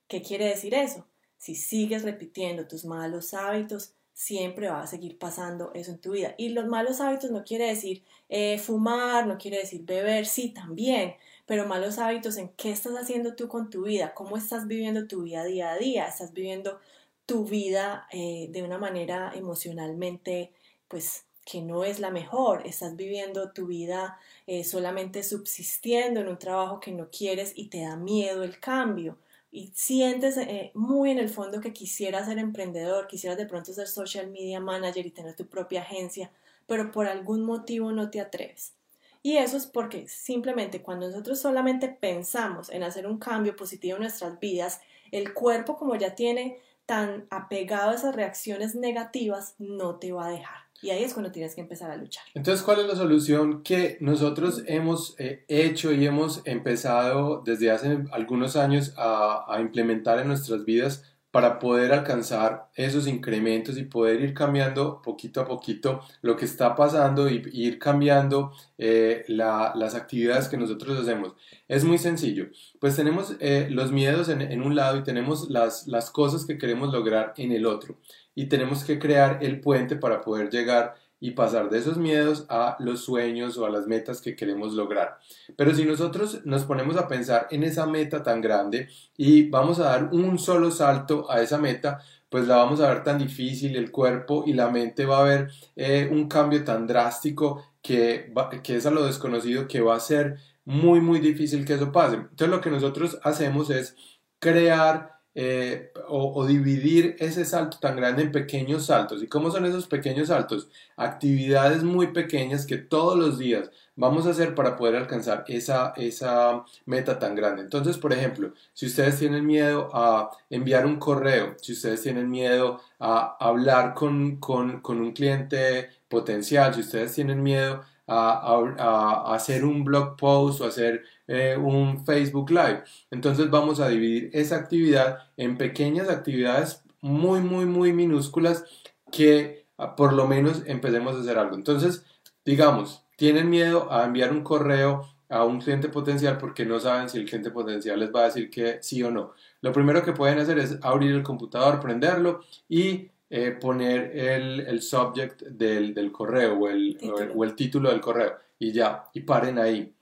¿Qué 0.07 0.21
quiere 0.21 0.45
decir 0.45 0.73
eso? 0.73 1.05
Si 1.41 1.55
sigues 1.55 2.03
repitiendo 2.03 2.67
tus 2.67 2.85
malos 2.85 3.33
hábitos, 3.33 3.95
siempre 4.13 4.69
va 4.69 4.83
a 4.83 4.85
seguir 4.85 5.17
pasando 5.17 5.71
eso 5.73 5.89
en 5.89 5.97
tu 5.97 6.11
vida. 6.11 6.35
Y 6.37 6.49
los 6.49 6.67
malos 6.67 7.01
hábitos 7.01 7.31
no 7.31 7.43
quiere 7.43 7.65
decir 7.65 8.03
eh, 8.29 8.59
fumar, 8.59 9.25
no 9.25 9.39
quiere 9.39 9.57
decir 9.57 9.81
beber, 9.83 10.27
sí, 10.27 10.49
también, 10.49 11.15
pero 11.47 11.65
malos 11.65 11.97
hábitos 11.97 12.37
en 12.37 12.49
qué 12.49 12.69
estás 12.69 12.93
haciendo 12.93 13.33
tú 13.33 13.47
con 13.47 13.71
tu 13.71 13.85
vida, 13.85 14.13
cómo 14.13 14.37
estás 14.37 14.67
viviendo 14.67 15.07
tu 15.07 15.23
vida 15.23 15.43
día 15.43 15.71
a 15.71 15.77
día, 15.79 16.05
estás 16.05 16.31
viviendo 16.31 16.79
tu 17.25 17.43
vida 17.43 18.05
eh, 18.11 18.49
de 18.51 18.61
una 18.61 18.77
manera 18.77 19.31
emocionalmente, 19.33 20.51
pues 20.87 21.25
que 21.43 21.63
no 21.63 21.83
es 21.83 21.99
la 21.99 22.11
mejor, 22.11 22.67
estás 22.67 22.95
viviendo 22.95 23.51
tu 23.51 23.65
vida 23.65 24.19
eh, 24.45 24.63
solamente 24.63 25.23
subsistiendo 25.23 26.19
en 26.19 26.27
un 26.27 26.37
trabajo 26.37 26.79
que 26.79 26.91
no 26.91 27.09
quieres 27.09 27.53
y 27.55 27.69
te 27.69 27.81
da 27.81 27.95
miedo 27.95 28.43
el 28.43 28.59
cambio 28.59 29.17
y 29.51 29.71
sientes 29.75 30.37
eh, 30.37 30.71
muy 30.73 31.11
en 31.11 31.19
el 31.19 31.29
fondo 31.29 31.59
que 31.59 31.73
quisieras 31.73 32.27
ser 32.27 32.39
emprendedor, 32.39 33.07
quisieras 33.07 33.37
de 33.37 33.45
pronto 33.45 33.73
ser 33.73 33.87
social 33.87 34.31
media 34.31 34.61
manager 34.61 35.05
y 35.05 35.11
tener 35.11 35.35
tu 35.35 35.47
propia 35.47 35.81
agencia, 35.81 36.31
pero 36.67 36.91
por 36.91 37.07
algún 37.07 37.43
motivo 37.43 37.91
no 37.91 38.09
te 38.09 38.21
atreves. 38.21 38.73
Y 39.21 39.37
eso 39.37 39.57
es 39.57 39.67
porque 39.67 40.07
simplemente 40.07 40.81
cuando 40.81 41.07
nosotros 41.07 41.39
solamente 41.39 41.89
pensamos 41.89 42.69
en 42.69 42.83
hacer 42.83 43.05
un 43.05 43.19
cambio 43.19 43.55
positivo 43.55 43.97
en 43.97 44.03
nuestras 44.03 44.39
vidas, 44.39 44.81
el 45.11 45.33
cuerpo 45.33 45.77
como 45.77 45.95
ya 45.95 46.15
tiene 46.15 46.59
tan 46.85 47.27
apegado 47.29 47.91
a 47.91 47.95
esas 47.95 48.15
reacciones 48.15 48.73
negativas, 48.73 49.55
no 49.59 49.97
te 49.99 50.11
va 50.11 50.27
a 50.27 50.31
dejar. 50.31 50.60
Y 50.81 50.89
ahí 50.89 51.03
es 51.03 51.13
cuando 51.13 51.31
tienes 51.31 51.55
que 51.55 51.61
empezar 51.61 51.91
a 51.91 51.95
luchar. 51.95 52.23
Entonces, 52.33 52.63
¿cuál 52.63 52.79
es 52.79 52.87
la 52.87 52.95
solución 52.95 53.63
que 53.63 53.97
nosotros 54.01 54.63
hemos 54.65 55.15
eh, 55.19 55.45
hecho 55.47 55.91
y 55.91 56.05
hemos 56.05 56.41
empezado 56.45 57.41
desde 57.45 57.71
hace 57.71 57.99
algunos 58.11 58.55
años 58.55 58.93
a, 58.97 59.45
a 59.47 59.61
implementar 59.61 60.19
en 60.19 60.27
nuestras 60.27 60.65
vidas 60.65 61.10
para 61.31 61.59
poder 61.59 61.93
alcanzar 61.93 62.69
esos 62.75 63.07
incrementos 63.07 63.77
y 63.77 63.83
poder 63.83 64.21
ir 64.21 64.33
cambiando 64.33 65.01
poquito 65.01 65.39
a 65.41 65.45
poquito 65.45 66.01
lo 66.21 66.35
que 66.35 66.45
está 66.45 66.75
pasando 66.75 67.29
y 67.29 67.41
ir 67.53 67.79
cambiando 67.79 68.51
eh, 68.77 69.23
las 69.27 69.95
actividades 69.95 70.49
que 70.49 70.57
nosotros 70.57 70.99
hacemos. 70.99 71.33
Es 71.69 71.85
muy 71.85 71.97
sencillo, 71.97 72.47
pues 72.79 72.97
tenemos 72.97 73.35
eh, 73.39 73.67
los 73.71 73.91
miedos 73.91 74.27
en, 74.27 74.41
en, 74.41 74.61
un 74.61 74.75
lado 74.75 74.97
y 74.97 75.03
tenemos 75.03 75.49
las, 75.49 75.87
las 75.87 76.11
cosas 76.11 76.45
que 76.45 76.57
queremos 76.57 76.91
lograr 76.91 77.33
en 77.37 77.53
el 77.53 77.65
otro 77.65 77.97
y 78.35 78.47
tenemos 78.47 78.83
que 78.83 78.99
crear 78.99 79.39
el 79.41 79.61
puente 79.61 79.95
para 79.95 80.21
poder 80.21 80.49
llegar 80.49 80.95
y 81.21 81.31
pasar 81.31 81.69
de 81.69 81.77
esos 81.77 81.97
miedos 81.97 82.45
a 82.49 82.75
los 82.79 83.05
sueños 83.05 83.57
o 83.57 83.65
a 83.65 83.69
las 83.69 83.87
metas 83.87 84.19
que 84.19 84.35
queremos 84.35 84.73
lograr. 84.73 85.19
Pero 85.55 85.73
si 85.73 85.85
nosotros 85.85 86.41
nos 86.45 86.65
ponemos 86.65 86.97
a 86.97 87.07
pensar 87.07 87.47
en 87.51 87.63
esa 87.63 87.85
meta 87.85 88.23
tan 88.23 88.41
grande 88.41 88.89
y 89.15 89.47
vamos 89.49 89.79
a 89.79 89.83
dar 89.83 90.09
un 90.11 90.39
solo 90.39 90.71
salto 90.71 91.31
a 91.31 91.41
esa 91.41 91.59
meta, 91.59 92.01
pues 92.27 92.47
la 92.47 92.57
vamos 92.57 92.81
a 92.81 92.89
ver 92.89 93.03
tan 93.03 93.19
difícil, 93.19 93.75
el 93.75 93.91
cuerpo 93.91 94.43
y 94.47 94.53
la 94.53 94.69
mente 94.69 95.05
va 95.05 95.19
a 95.19 95.23
ver 95.23 95.51
eh, 95.75 96.09
un 96.11 96.27
cambio 96.27 96.63
tan 96.63 96.87
drástico 96.87 97.63
que, 97.83 98.33
que 98.63 98.77
es 98.77 98.85
a 98.87 98.91
lo 98.91 99.05
desconocido 99.05 99.67
que 99.67 99.81
va 99.81 99.95
a 99.95 99.99
ser 99.99 100.37
muy, 100.65 101.01
muy 101.01 101.19
difícil 101.19 101.65
que 101.65 101.75
eso 101.75 101.91
pase. 101.91 102.15
Entonces 102.15 102.49
lo 102.49 102.61
que 102.61 102.71
nosotros 102.71 103.19
hacemos 103.23 103.69
es 103.69 103.95
crear 104.39 105.20
eh, 105.33 105.93
o, 106.09 106.45
dividir 106.45 107.15
ese 107.19 107.45
salto 107.45 107.77
tan 107.79 107.95
grande 107.95 108.23
en 108.23 108.31
pequeños 108.31 108.87
saltos. 108.87 109.23
¿Y 109.23 109.27
cómo 109.27 109.49
son 109.49 109.65
esos 109.65 109.87
pequeños 109.87 110.27
saltos? 110.27 110.67
Actividades 110.97 111.83
muy 111.83 112.07
pequeñas 112.07 112.65
que 112.65 112.77
todos 112.77 113.17
los 113.17 113.37
días 113.39 113.71
vamos 113.95 114.25
a 114.25 114.31
hacer 114.31 114.55
para 114.55 114.75
poder 114.75 114.95
alcanzar 114.97 115.45
esa, 115.47 115.93
esa 115.95 116.65
meta 116.85 117.17
tan 117.17 117.35
grande. 117.35 117.61
Entonces, 117.61 117.97
por 117.97 118.11
ejemplo, 118.11 118.53
si 118.73 118.87
ustedes 118.87 119.19
tienen 119.19 119.45
miedo 119.45 119.89
a 119.93 120.31
enviar 120.49 120.85
un 120.85 120.97
correo, 120.97 121.55
si 121.61 121.73
ustedes 121.73 122.01
tienen 122.01 122.29
miedo 122.29 122.81
a 122.99 123.37
hablar 123.39 123.93
con, 123.93 124.37
con, 124.37 124.81
con 124.81 124.99
un 124.99 125.13
cliente 125.13 125.89
potencial, 126.09 126.73
si 126.73 126.81
ustedes 126.81 127.13
tienen 127.13 127.41
miedo 127.41 127.83
a, 128.07 129.33
hacer 129.33 129.63
un 129.65 129.83
blog 129.83 130.17
post 130.17 130.61
o 130.61 130.65
hacer 130.65 131.03
eh, 131.27 131.57
un 131.57 132.05
Facebook 132.05 132.49
Live. 132.51 132.83
Entonces 133.11 133.49
vamos 133.49 133.79
a 133.79 133.89
dividir 133.89 134.29
esa 134.33 134.57
actividad 134.57 135.19
en 135.37 135.57
pequeñas 135.57 136.09
actividades 136.09 136.83
muy, 137.01 137.41
muy, 137.41 137.65
muy 137.65 137.93
minúsculas 137.93 138.63
que 139.11 139.65
ah, 139.77 139.95
por 139.95 140.13
lo 140.13 140.27
menos 140.27 140.63
empecemos 140.65 141.15
a 141.15 141.21
hacer 141.21 141.37
algo. 141.37 141.55
Entonces, 141.55 142.05
digamos, 142.45 143.03
tienen 143.15 143.49
miedo 143.49 143.91
a 143.91 144.05
enviar 144.05 144.31
un 144.31 144.43
correo 144.43 145.07
a 145.29 145.45
un 145.45 145.61
cliente 145.61 145.87
potencial 145.87 146.37
porque 146.37 146.65
no 146.65 146.79
saben 146.79 147.09
si 147.09 147.17
el 147.17 147.25
cliente 147.25 147.51
potencial 147.51 147.99
les 147.99 148.13
va 148.13 148.21
a 148.21 148.25
decir 148.25 148.49
que 148.49 148.79
sí 148.81 149.01
o 149.01 149.11
no. 149.11 149.33
Lo 149.61 149.71
primero 149.71 150.03
que 150.03 150.11
pueden 150.11 150.39
hacer 150.39 150.59
es 150.59 150.77
abrir 150.81 151.11
el 151.13 151.23
computador, 151.23 151.79
prenderlo 151.79 152.41
y 152.67 153.09
eh, 153.29 153.51
poner 153.51 154.11
el, 154.13 154.59
el 154.59 154.81
subject 154.81 155.43
del, 155.43 155.93
del 155.93 156.11
correo 156.11 156.59
o 156.59 156.67
el, 156.67 156.97
o 157.33 157.45
el, 157.45 157.55
título 157.55 157.89
del 157.89 158.01
correo 158.01 158.35
y 158.59 158.73
ya, 158.73 159.05
y 159.13 159.21
paren 159.21 159.57
ahí. 159.57 159.93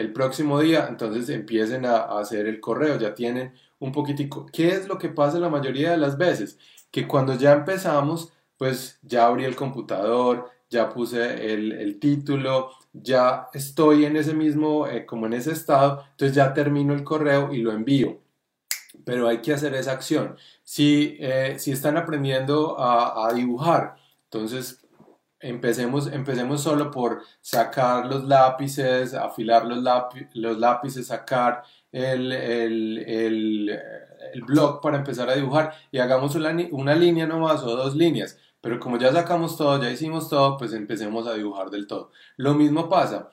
El 0.00 0.12
próximo 0.12 0.60
día, 0.60 0.86
entonces 0.88 1.28
empiecen 1.28 1.84
a, 1.86 1.98
hacer 2.18 2.46
el 2.46 2.60
correo, 2.60 2.98
ya 2.98 3.14
tienen 3.14 3.52
un 3.78 3.92
poquitico. 3.92 4.46
¿Qué 4.52 4.68
es 4.68 4.88
lo 4.88 4.98
que 4.98 5.08
pasa 5.10 5.38
la 5.38 5.48
mayoría 5.48 5.90
de 5.90 5.98
las 5.98 6.18
veces? 6.18 6.58
Que 6.90 7.06
cuando 7.06 7.34
ya 7.34 7.52
empezamos, 7.52 8.32
pues 8.56 8.98
ya 9.02 9.26
abrí 9.26 9.44
el 9.44 9.56
computador, 9.56 10.50
ya 10.70 10.90
puse 10.90 11.52
el, 11.52 11.72
el 11.72 11.98
título, 11.98 12.70
ya 12.92 13.48
estoy 13.54 14.04
en 14.04 14.16
ese 14.16 14.34
mismo, 14.34 14.86
eh, 14.86 15.06
como 15.06 15.26
en 15.26 15.34
ese 15.34 15.52
estado, 15.52 16.04
entonces 16.12 16.36
ya 16.36 16.54
termino 16.54 16.94
el 16.94 17.04
correo 17.04 17.52
y 17.52 17.58
lo 17.58 17.72
envío 17.72 18.20
pero 19.04 19.28
hay 19.28 19.38
que 19.38 19.52
hacer 19.52 19.74
esa 19.74 19.92
acción. 19.92 20.36
Si, 20.62 21.16
eh, 21.20 21.56
si 21.58 21.72
están 21.72 21.96
aprendiendo 21.96 22.76
a, 22.78 23.32
dibujar, 23.34 23.96
entonces 24.24 24.84
empecemos, 25.40 26.06
empecemos 26.12 26.62
solo 26.62 26.90
por 26.90 27.22
sacar 27.40 28.06
los 28.06 28.24
lápices, 28.24 29.14
afilar 29.14 29.66
los, 29.66 29.82
los 30.34 30.58
lápices, 30.58 31.06
sacar 31.06 31.62
el, 31.90 32.32
el, 32.32 32.98
el, 32.98 33.68
el, 34.32 34.42
blog 34.42 34.80
para 34.80 34.98
empezar 34.98 35.28
a 35.28 35.34
dibujar 35.34 35.72
y 35.90 35.98
hagamos 35.98 36.34
una, 36.34 36.54
una 36.70 36.94
línea 36.94 37.26
nomás 37.26 37.62
o 37.62 37.76
dos 37.76 37.96
líneas. 37.96 38.38
Pero 38.60 38.78
como 38.78 38.98
ya 38.98 39.10
sacamos 39.12 39.56
todo, 39.56 39.82
ya 39.82 39.90
hicimos 39.90 40.28
todo, 40.28 40.58
pues 40.58 40.74
empecemos 40.74 41.26
a 41.26 41.34
dibujar 41.34 41.70
del 41.70 41.86
todo. 41.86 42.12
Lo 42.36 42.54
mismo 42.54 42.88
pasa 42.88 43.30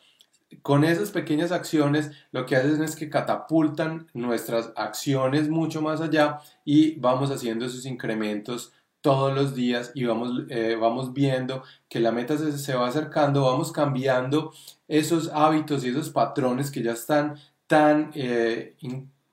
con 0.61 0.83
esas 0.83 1.11
pequeñas 1.11 1.51
acciones 1.51 2.11
lo 2.31 2.45
que 2.45 2.55
hacen 2.55 2.81
es 2.81 2.95
que 2.95 3.09
catapultan 3.09 4.07
nuestras 4.13 4.71
acciones 4.75 5.49
mucho 5.49 5.81
más 5.81 6.01
allá 6.01 6.39
y 6.63 6.97
vamos 6.99 7.31
haciendo 7.31 7.65
esos 7.65 7.85
incrementos 7.85 8.73
todos 9.01 9.33
los 9.33 9.55
días 9.55 9.91
y 9.95 10.05
vamos, 10.05 10.43
eh, 10.49 10.75
vamos 10.79 11.13
viendo 11.13 11.63
que 11.87 11.99
la 11.99 12.11
meta 12.11 12.37
se, 12.37 12.57
se, 12.57 12.75
va 12.75 12.87
acercando, 12.87 13.43
vamos 13.43 13.71
cambiando 13.71 14.51
esos 14.87 15.29
hábitos 15.33 15.83
y 15.83 15.89
esos 15.89 16.09
patrones 16.09 16.71
que 16.71 16.83
ya 16.83 16.93
están 16.93 17.35
tan 17.67 18.11
eh, 18.15 18.75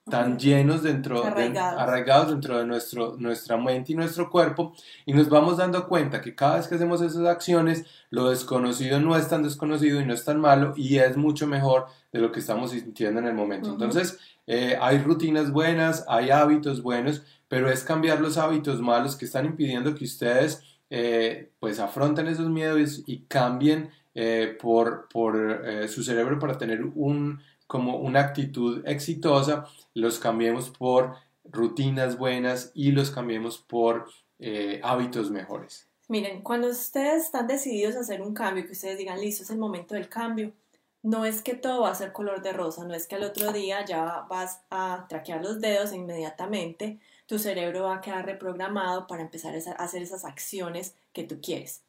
tan 0.08 0.38
llenos 0.38 0.82
dentro 0.82 1.24
arraigados. 1.24 2.30
dentro 2.30 2.58
de 2.58 2.66
nuestro, 2.66 3.16
nuestra 3.18 3.56
mente 3.56 3.92
y 3.92 3.94
nuestro 3.94 4.28
cuerpo 4.28 4.74
y 5.06 5.14
nos 5.14 5.30
vamos 5.30 5.56
dando 5.56 5.88
cuenta 5.88 6.20
que 6.20 6.34
cada 6.34 6.56
vez 6.56 6.68
que 6.68 6.74
hacemos 6.74 7.00
esas 7.00 7.26
acciones 7.26 7.86
lo 8.10 8.28
desconocido 8.28 9.00
no 9.00 9.16
es 9.16 9.28
tan 9.28 9.42
desconocido 9.42 10.00
y 10.00 10.06
no 10.06 10.12
es 10.12 10.24
tan 10.24 10.40
malo 10.40 10.74
y 10.76 10.98
es 10.98 11.16
mucho 11.16 11.46
mejor 11.46 11.86
de 12.12 12.20
lo 12.20 12.32
que 12.32 12.40
estamos 12.40 12.72
sintiendo 12.72 13.20
en 13.20 13.28
el 13.28 13.34
momento. 13.34 13.70
Entonces 13.70 14.18
eh, 14.46 14.76
hay 14.78 14.98
rutinas 14.98 15.50
buenas 15.50 16.04
hay 16.06 16.30
hábitos 16.30 16.82
buenos 16.82 17.22
pero 17.54 17.70
es 17.70 17.84
cambiar 17.84 18.20
los 18.20 18.36
hábitos 18.36 18.80
malos 18.80 19.14
que 19.14 19.26
están 19.26 19.46
impidiendo 19.46 19.94
que 19.94 20.04
ustedes 20.04 20.60
eh, 20.90 21.52
pues 21.60 21.78
afronten 21.78 22.26
esos 22.26 22.50
miedos 22.50 23.04
y 23.06 23.26
cambien 23.26 23.90
eh, 24.12 24.56
por, 24.60 25.08
por 25.08 25.62
su 25.86 26.02
cerebro 26.02 26.40
para 26.40 26.58
tener 26.58 26.82
un 26.82 27.38
como 27.66 27.96
una 27.96 28.20
actitud 28.20 28.82
exitosa, 28.86 29.66
los 29.94 30.18
cambiemos 30.18 30.70
por 30.70 31.14
rutinas 31.44 32.18
buenas 32.18 32.70
y 32.74 32.92
los 32.92 33.10
cambiemos 33.10 33.58
por 33.58 34.08
eh, 34.38 34.80
hábitos 34.82 35.30
mejores. 35.30 35.88
Miren, 36.08 36.42
cuando 36.42 36.68
ustedes 36.68 37.24
están 37.24 37.46
decididos 37.46 37.96
a 37.96 38.00
hacer 38.00 38.20
un 38.20 38.34
cambio, 38.34 38.66
que 38.66 38.72
ustedes 38.72 38.98
digan, 38.98 39.20
listo, 39.20 39.42
es 39.42 39.50
el 39.50 39.58
momento 39.58 39.94
del 39.94 40.08
cambio, 40.08 40.52
no 41.04 41.26
es 41.26 41.42
que 41.42 41.54
todo 41.54 41.82
va 41.82 41.90
a 41.90 41.94
ser 41.94 42.12
color 42.12 42.40
de 42.40 42.54
rosa, 42.54 42.82
no 42.84 42.94
es 42.94 43.06
que 43.06 43.16
al 43.16 43.24
otro 43.24 43.52
día 43.52 43.84
ya 43.84 44.26
vas 44.30 44.62
a 44.70 45.04
traquear 45.06 45.42
los 45.42 45.60
dedos 45.60 45.92
e 45.92 45.96
inmediatamente 45.96 46.98
tu 47.26 47.38
cerebro 47.38 47.84
va 47.84 47.96
a 47.96 48.00
quedar 48.00 48.24
reprogramado 48.24 49.06
para 49.06 49.20
empezar 49.20 49.54
a 49.54 49.84
hacer 49.84 50.02
esas 50.02 50.24
acciones 50.24 50.96
que 51.12 51.24
tú 51.24 51.40
quieres. 51.42 51.82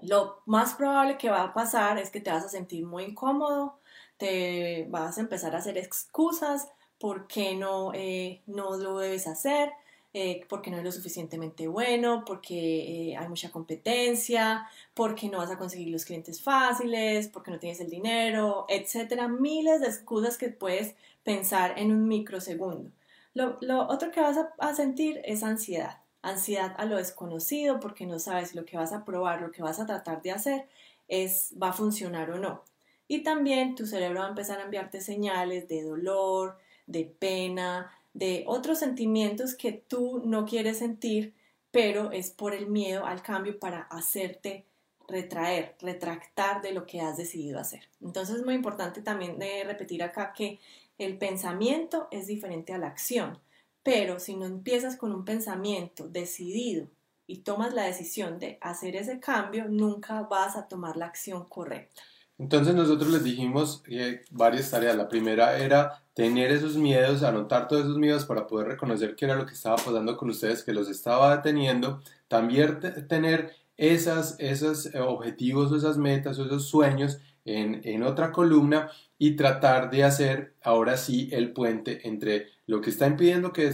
Lo 0.00 0.40
más 0.46 0.74
probable 0.74 1.18
que 1.18 1.28
va 1.28 1.42
a 1.42 1.52
pasar 1.52 1.98
es 1.98 2.08
que 2.10 2.22
te 2.22 2.30
vas 2.30 2.44
a 2.44 2.48
sentir 2.48 2.86
muy 2.86 3.04
incómodo, 3.04 3.78
te 4.16 4.86
vas 4.88 5.18
a 5.18 5.20
empezar 5.20 5.54
a 5.54 5.58
hacer 5.58 5.76
excusas 5.76 6.68
por 6.98 7.26
qué 7.26 7.54
no, 7.54 7.92
eh, 7.92 8.40
no 8.46 8.78
lo 8.78 8.96
debes 8.96 9.26
hacer, 9.26 9.74
eh, 10.14 10.44
porque 10.48 10.70
no 10.70 10.76
es 10.78 10.84
lo 10.84 10.92
suficientemente 10.92 11.68
bueno, 11.68 12.24
porque 12.26 13.12
eh, 13.12 13.16
hay 13.16 13.28
mucha 13.28 13.50
competencia, 13.50 14.68
porque 14.94 15.28
no 15.28 15.38
vas 15.38 15.50
a 15.50 15.58
conseguir 15.58 15.88
los 15.88 16.04
clientes 16.04 16.42
fáciles, 16.42 17.28
porque 17.28 17.50
no 17.50 17.58
tienes 17.58 17.80
el 17.80 17.88
dinero, 17.88 18.66
etcétera. 18.68 19.28
Miles 19.28 19.80
de 19.80 19.86
excusas 19.86 20.36
que 20.36 20.48
puedes 20.48 20.94
pensar 21.24 21.78
en 21.78 21.92
un 21.92 22.08
microsegundo. 22.08 22.90
Lo, 23.34 23.56
lo 23.62 23.88
otro 23.88 24.10
que 24.10 24.20
vas 24.20 24.36
a, 24.36 24.52
a 24.58 24.74
sentir 24.74 25.22
es 25.24 25.42
ansiedad. 25.42 26.00
Ansiedad 26.20 26.74
a 26.76 26.84
lo 26.84 26.98
desconocido 26.98 27.80
porque 27.80 28.06
no 28.06 28.18
sabes 28.18 28.54
lo 28.54 28.64
que 28.66 28.76
vas 28.76 28.92
a 28.92 29.04
probar, 29.04 29.40
lo 29.40 29.50
que 29.50 29.62
vas 29.62 29.80
a 29.80 29.86
tratar 29.86 30.20
de 30.22 30.32
hacer 30.32 30.68
es 31.08 31.54
va 31.60 31.70
a 31.70 31.72
funcionar 31.72 32.30
o 32.30 32.38
no. 32.38 32.62
Y 33.08 33.22
también 33.22 33.74
tu 33.74 33.86
cerebro 33.86 34.20
va 34.20 34.26
a 34.26 34.30
empezar 34.30 34.60
a 34.60 34.64
enviarte 34.64 35.00
señales 35.00 35.68
de 35.68 35.82
dolor, 35.82 36.58
de 36.86 37.04
pena, 37.04 37.90
de 38.14 38.44
otros 38.46 38.78
sentimientos 38.78 39.54
que 39.54 39.72
tú 39.72 40.22
no 40.24 40.44
quieres 40.44 40.78
sentir, 40.78 41.34
pero 41.70 42.12
es 42.12 42.30
por 42.30 42.54
el 42.54 42.66
miedo 42.66 43.06
al 43.06 43.22
cambio 43.22 43.58
para 43.58 43.82
hacerte 43.82 44.66
retraer, 45.08 45.76
retractar 45.80 46.62
de 46.62 46.72
lo 46.72 46.86
que 46.86 47.00
has 47.00 47.16
decidido 47.16 47.58
hacer. 47.58 47.88
Entonces 48.00 48.36
es 48.36 48.44
muy 48.44 48.54
importante 48.54 49.02
también 49.02 49.38
de 49.38 49.64
repetir 49.64 50.02
acá 50.02 50.32
que 50.32 50.60
el 50.98 51.18
pensamiento 51.18 52.08
es 52.10 52.26
diferente 52.26 52.72
a 52.72 52.78
la 52.78 52.88
acción, 52.88 53.38
pero 53.82 54.20
si 54.20 54.36
no 54.36 54.46
empiezas 54.46 54.96
con 54.96 55.12
un 55.12 55.24
pensamiento 55.24 56.08
decidido 56.08 56.88
y 57.26 57.38
tomas 57.38 57.72
la 57.72 57.84
decisión 57.84 58.38
de 58.38 58.58
hacer 58.60 58.96
ese 58.96 59.18
cambio, 59.18 59.66
nunca 59.68 60.22
vas 60.22 60.56
a 60.56 60.68
tomar 60.68 60.96
la 60.96 61.06
acción 61.06 61.44
correcta. 61.48 62.02
Entonces 62.42 62.74
nosotros 62.74 63.08
les 63.12 63.22
dijimos 63.22 63.84
eh, 63.86 64.22
varias 64.32 64.68
tareas. 64.68 64.96
La 64.96 65.08
primera 65.08 65.58
era 65.58 66.02
tener 66.12 66.50
esos 66.50 66.76
miedos, 66.76 67.22
anotar 67.22 67.68
todos 67.68 67.84
esos 67.84 67.98
miedos 67.98 68.24
para 68.24 68.48
poder 68.48 68.66
reconocer 68.66 69.14
qué 69.14 69.26
era 69.26 69.36
lo 69.36 69.46
que 69.46 69.54
estaba 69.54 69.76
pasando 69.76 70.16
con 70.16 70.28
ustedes, 70.28 70.64
que 70.64 70.72
los 70.72 70.88
estaba 70.88 71.36
deteniendo. 71.36 72.02
También 72.26 72.80
tener 73.08 73.52
esas, 73.76 74.34
esos 74.40 74.90
objetivos 74.96 75.70
o 75.70 75.76
esas 75.76 75.96
metas 75.98 76.36
esos 76.36 76.66
sueños 76.66 77.18
en, 77.44 78.02
otra 78.02 78.32
columna 78.32 78.90
y 79.18 79.36
tratar 79.36 79.88
de 79.90 80.02
hacer 80.02 80.54
ahora 80.62 80.96
sí 80.96 81.28
el 81.30 81.52
puente 81.52 82.08
entre 82.08 82.48
lo 82.66 82.80
que 82.80 82.90
está 82.90 83.06
impidiendo 83.06 83.52
que, 83.52 83.72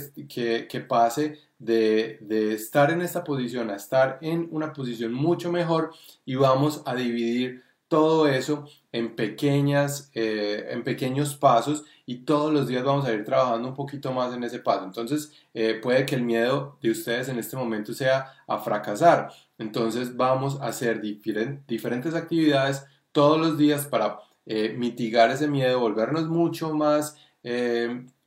que, 0.68 0.80
pase 0.80 1.38
de, 1.58 2.18
estar 2.52 2.90
en 2.90 3.00
esta 3.00 3.24
posición 3.24 3.70
a 3.70 3.76
estar 3.76 4.18
en 4.20 4.48
una 4.50 4.74
posición 4.74 5.14
mucho 5.14 5.50
mejor 5.50 5.92
y 6.26 6.34
vamos 6.34 6.82
a 6.84 6.94
dividir 6.94 7.62
todo 7.88 8.28
eso 8.28 8.66
en 8.92 9.16
pequeñas 9.16 10.10
eh, 10.14 10.68
en 10.70 10.84
pequeños 10.84 11.34
pasos 11.36 11.84
y 12.06 12.18
todos 12.24 12.52
los 12.52 12.68
días 12.68 12.84
vamos 12.84 13.06
a 13.06 13.12
ir 13.12 13.24
trabajando 13.24 13.68
un 13.68 13.74
poquito 13.74 14.12
más 14.12 14.32
en 14.34 14.44
ese 14.44 14.60
paso. 14.60 14.84
Entonces 14.84 15.32
eh, 15.54 15.74
puede 15.82 16.06
que 16.06 16.14
el 16.14 16.22
miedo 16.22 16.78
de 16.82 16.90
ustedes 16.90 17.28
en 17.28 17.38
este 17.38 17.56
momento 17.56 17.92
sea 17.92 18.32
a 18.46 18.58
fracasar. 18.58 19.30
Entonces 19.58 20.16
vamos 20.16 20.60
a 20.60 20.68
hacer 20.68 21.00
diferentes 21.00 22.14
actividades 22.14 22.84
todos 23.12 23.38
los 23.38 23.58
días 23.58 23.86
para 23.86 24.20
eh, 24.46 24.74
mitigar 24.78 25.30
ese 25.30 25.48
miedo, 25.48 25.80
volvernos 25.80 26.28
mucho 26.28 26.72
más 26.74 27.16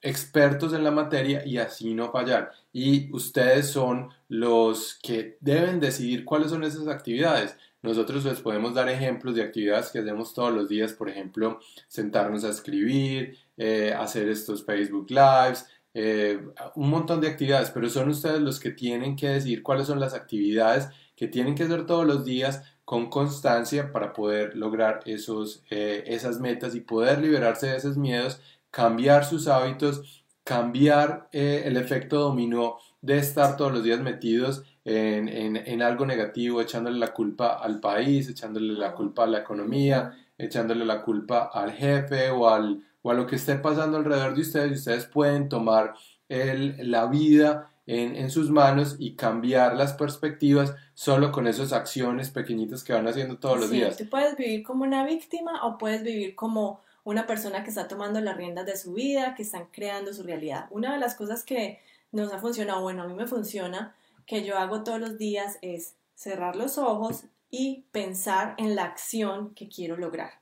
expertos 0.01 0.73
en 0.73 0.83
la 0.83 0.91
materia 0.91 1.45
y 1.45 1.57
así 1.57 1.93
no 1.93 2.11
fallar. 2.11 2.51
Y 2.73 3.13
ustedes 3.13 3.69
son 3.69 4.09
los 4.29 4.99
que 5.01 5.37
deben 5.39 5.79
decidir 5.79 6.25
cuáles 6.25 6.51
son 6.51 6.63
esas 6.63 6.87
actividades. 6.87 7.55
Nosotros 7.81 8.25
les 8.25 8.41
podemos 8.41 8.73
dar 8.73 8.89
ejemplos 8.89 9.35
de 9.35 9.43
actividades 9.43 9.89
que 9.89 9.99
hacemos 9.99 10.33
todos 10.33 10.53
los 10.53 10.69
días, 10.69 10.93
por 10.93 11.09
ejemplo, 11.09 11.59
sentarnos 11.87 12.43
a 12.43 12.49
escribir, 12.49 13.37
eh, 13.57 13.93
hacer 13.97 14.29
estos 14.29 14.63
Facebook 14.63 15.07
Lives, 15.09 15.65
un 16.75 16.89
montón 16.89 17.19
de 17.19 17.27
actividades, 17.27 17.69
pero 17.69 17.89
son 17.89 18.09
ustedes 18.09 18.39
los 18.39 18.61
que 18.61 18.71
tienen 18.71 19.15
que 19.15 19.27
decidir 19.27 19.61
cuáles 19.61 19.87
son 19.87 19.99
las 19.99 20.13
actividades 20.13 20.87
que 21.17 21.27
tienen 21.27 21.53
que 21.53 21.63
hacer 21.63 21.85
todos 21.85 22.07
los 22.07 22.23
días 22.23 22.63
con 22.91 23.09
constancia 23.09 23.91
para 23.91 24.11
poder 24.11 24.57
lograr 24.57 25.01
esos, 25.05 25.63
eh, 25.69 26.03
esas 26.07 26.39
metas 26.39 26.75
y 26.75 26.81
poder 26.81 27.19
liberarse 27.19 27.67
de 27.67 27.77
esos 27.77 27.95
miedos, 27.95 28.41
cambiar 28.71 29.25
sus 29.25 29.47
hábitos, 29.47 30.23
cambiar 30.43 31.29
eh, 31.31 31.63
el 31.65 31.77
efecto 31.77 32.19
dominó 32.19 32.77
de 33.01 33.17
estar 33.17 33.57
todos 33.57 33.71
los 33.71 33.83
días 33.83 33.99
metidos 33.99 34.63
en, 34.83 35.27
en, 35.27 35.81
algo 35.81 36.05
negativo, 36.05 36.61
echándole 36.61 36.97
la 36.97 37.13
culpa 37.13 37.59
al 37.59 37.79
país, 37.79 38.27
echándole 38.29 38.73
la 38.73 38.93
culpa 38.93 39.23
a 39.23 39.27
la 39.27 39.39
economía, 39.39 40.13
echándole 40.37 40.85
la 40.85 41.03
culpa 41.03 41.51
al 41.53 41.71
jefe 41.71 42.31
o, 42.31 42.49
al, 42.49 42.83
o 43.03 43.11
a 43.11 43.13
lo 43.13 43.27
que 43.27 43.35
esté 43.35 43.55
pasando 43.55 43.97
alrededor 43.97 44.33
de 44.33 44.41
ustedes. 44.41 44.71
Y 44.71 44.75
ustedes 44.75 45.05
pueden 45.05 45.49
tomar 45.49 45.93
el, 46.29 46.89
la 46.89 47.05
vida 47.05 47.71
en, 47.85 48.29
sus 48.29 48.49
manos 48.49 48.95
y 48.99 49.15
cambiar 49.15 49.75
las 49.75 49.93
perspectivas 49.93 50.73
solo 50.93 51.31
con 51.31 51.47
esas 51.47 51.73
acciones 51.73 52.29
pequeñitas 52.29 52.83
que 52.83 52.93
van 52.93 53.07
haciendo 53.07 53.37
todos 53.37 53.59
los 53.59 53.69
días. 53.69 53.97
Tú 53.97 54.07
puedes 54.09 54.37
vivir 54.37 54.63
como 54.63 54.83
una 54.83 55.05
víctima 55.05 55.65
o 55.65 55.77
puedes 55.77 56.03
vivir 56.03 56.35
como 56.35 56.81
una 57.03 57.27
persona 57.27 57.63
que 57.63 57.69
está 57.69 57.87
tomando 57.87 58.21
las 58.21 58.37
riendas 58.37 58.65
de 58.65 58.77
su 58.77 58.93
vida, 58.93 59.35
que 59.35 59.43
están 59.43 59.67
creando 59.71 60.13
su 60.13 60.23
realidad. 60.23 60.67
Una 60.71 60.93
de 60.93 60.99
las 60.99 61.15
cosas 61.15 61.43
que 61.43 61.79
nos 62.11 62.31
ha 62.33 62.39
funcionado, 62.39 62.81
bueno, 62.81 63.03
a 63.03 63.07
mí 63.07 63.13
me 63.13 63.27
funciona, 63.27 63.95
que 64.25 64.43
yo 64.43 64.57
hago 64.57 64.83
todos 64.83 64.99
los 64.99 65.17
días 65.17 65.57
es 65.61 65.95
cerrar 66.15 66.55
los 66.55 66.77
ojos 66.77 67.25
y 67.49 67.85
pensar 67.91 68.55
en 68.57 68.75
la 68.75 68.83
acción 68.83 69.53
que 69.55 69.67
quiero 69.67 69.97
lograr. 69.97 70.39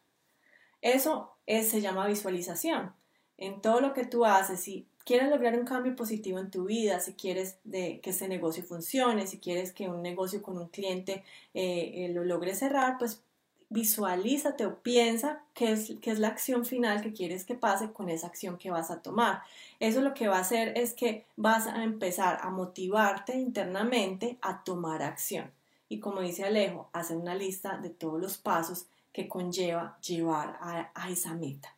Eso 0.81 1.35
se 1.47 1.81
llama 1.81 2.07
visualización. 2.07 2.93
En 3.37 3.61
todo 3.61 3.81
lo 3.81 3.93
que 3.93 4.05
tú 4.05 4.25
haces, 4.25 4.67
y 4.67 4.87
quieres 5.05 5.29
lograr 5.29 5.57
un 5.57 5.65
cambio 5.65 5.95
positivo 5.95 6.39
en 6.39 6.51
tu 6.51 6.65
vida, 6.65 6.99
si 6.99 7.13
quieres 7.13 7.57
que 7.71 8.01
ese 8.03 8.27
negocio 8.27 8.63
funcione, 8.63 9.25
si 9.25 9.39
quieres 9.39 9.73
que 9.73 9.89
un 9.89 10.03
negocio 10.03 10.41
con 10.41 10.57
un 10.57 10.67
cliente 10.67 11.23
eh, 11.53 12.05
eh, 12.05 12.09
lo 12.13 12.23
logre 12.23 12.53
cerrar, 12.53 12.97
pues 12.99 13.23
visualízate 13.69 14.65
o 14.65 14.79
piensa 14.79 15.43
qué 15.53 15.71
es, 15.71 15.93
qué 16.01 16.11
es 16.11 16.19
la 16.19 16.29
acción 16.29 16.65
final 16.65 17.01
que 17.01 17.13
quieres 17.13 17.45
que 17.45 17.55
pase 17.55 17.91
con 17.91 18.09
esa 18.09 18.27
acción 18.27 18.57
que 18.57 18.71
vas 18.71 18.91
a 18.91 19.01
tomar. 19.01 19.43
Eso 19.79 20.01
lo 20.01 20.13
que 20.13 20.27
va 20.27 20.37
a 20.37 20.41
hacer 20.41 20.77
es 20.77 20.93
que 20.93 21.25
vas 21.35 21.67
a 21.67 21.83
empezar 21.83 22.39
a 22.41 22.49
motivarte 22.49 23.37
internamente 23.37 24.37
a 24.41 24.63
tomar 24.63 25.03
acción. 25.03 25.51
Y 25.87 25.99
como 25.99 26.21
dice 26.21 26.45
Alejo, 26.45 26.89
hacer 26.93 27.17
una 27.17 27.35
lista 27.35 27.77
de 27.77 27.89
todos 27.89 28.19
los 28.19 28.37
pasos 28.37 28.85
que 29.13 29.27
conlleva 29.27 29.97
llevar 30.01 30.57
a, 30.61 30.91
a 30.93 31.09
esa 31.09 31.33
meta. 31.33 31.75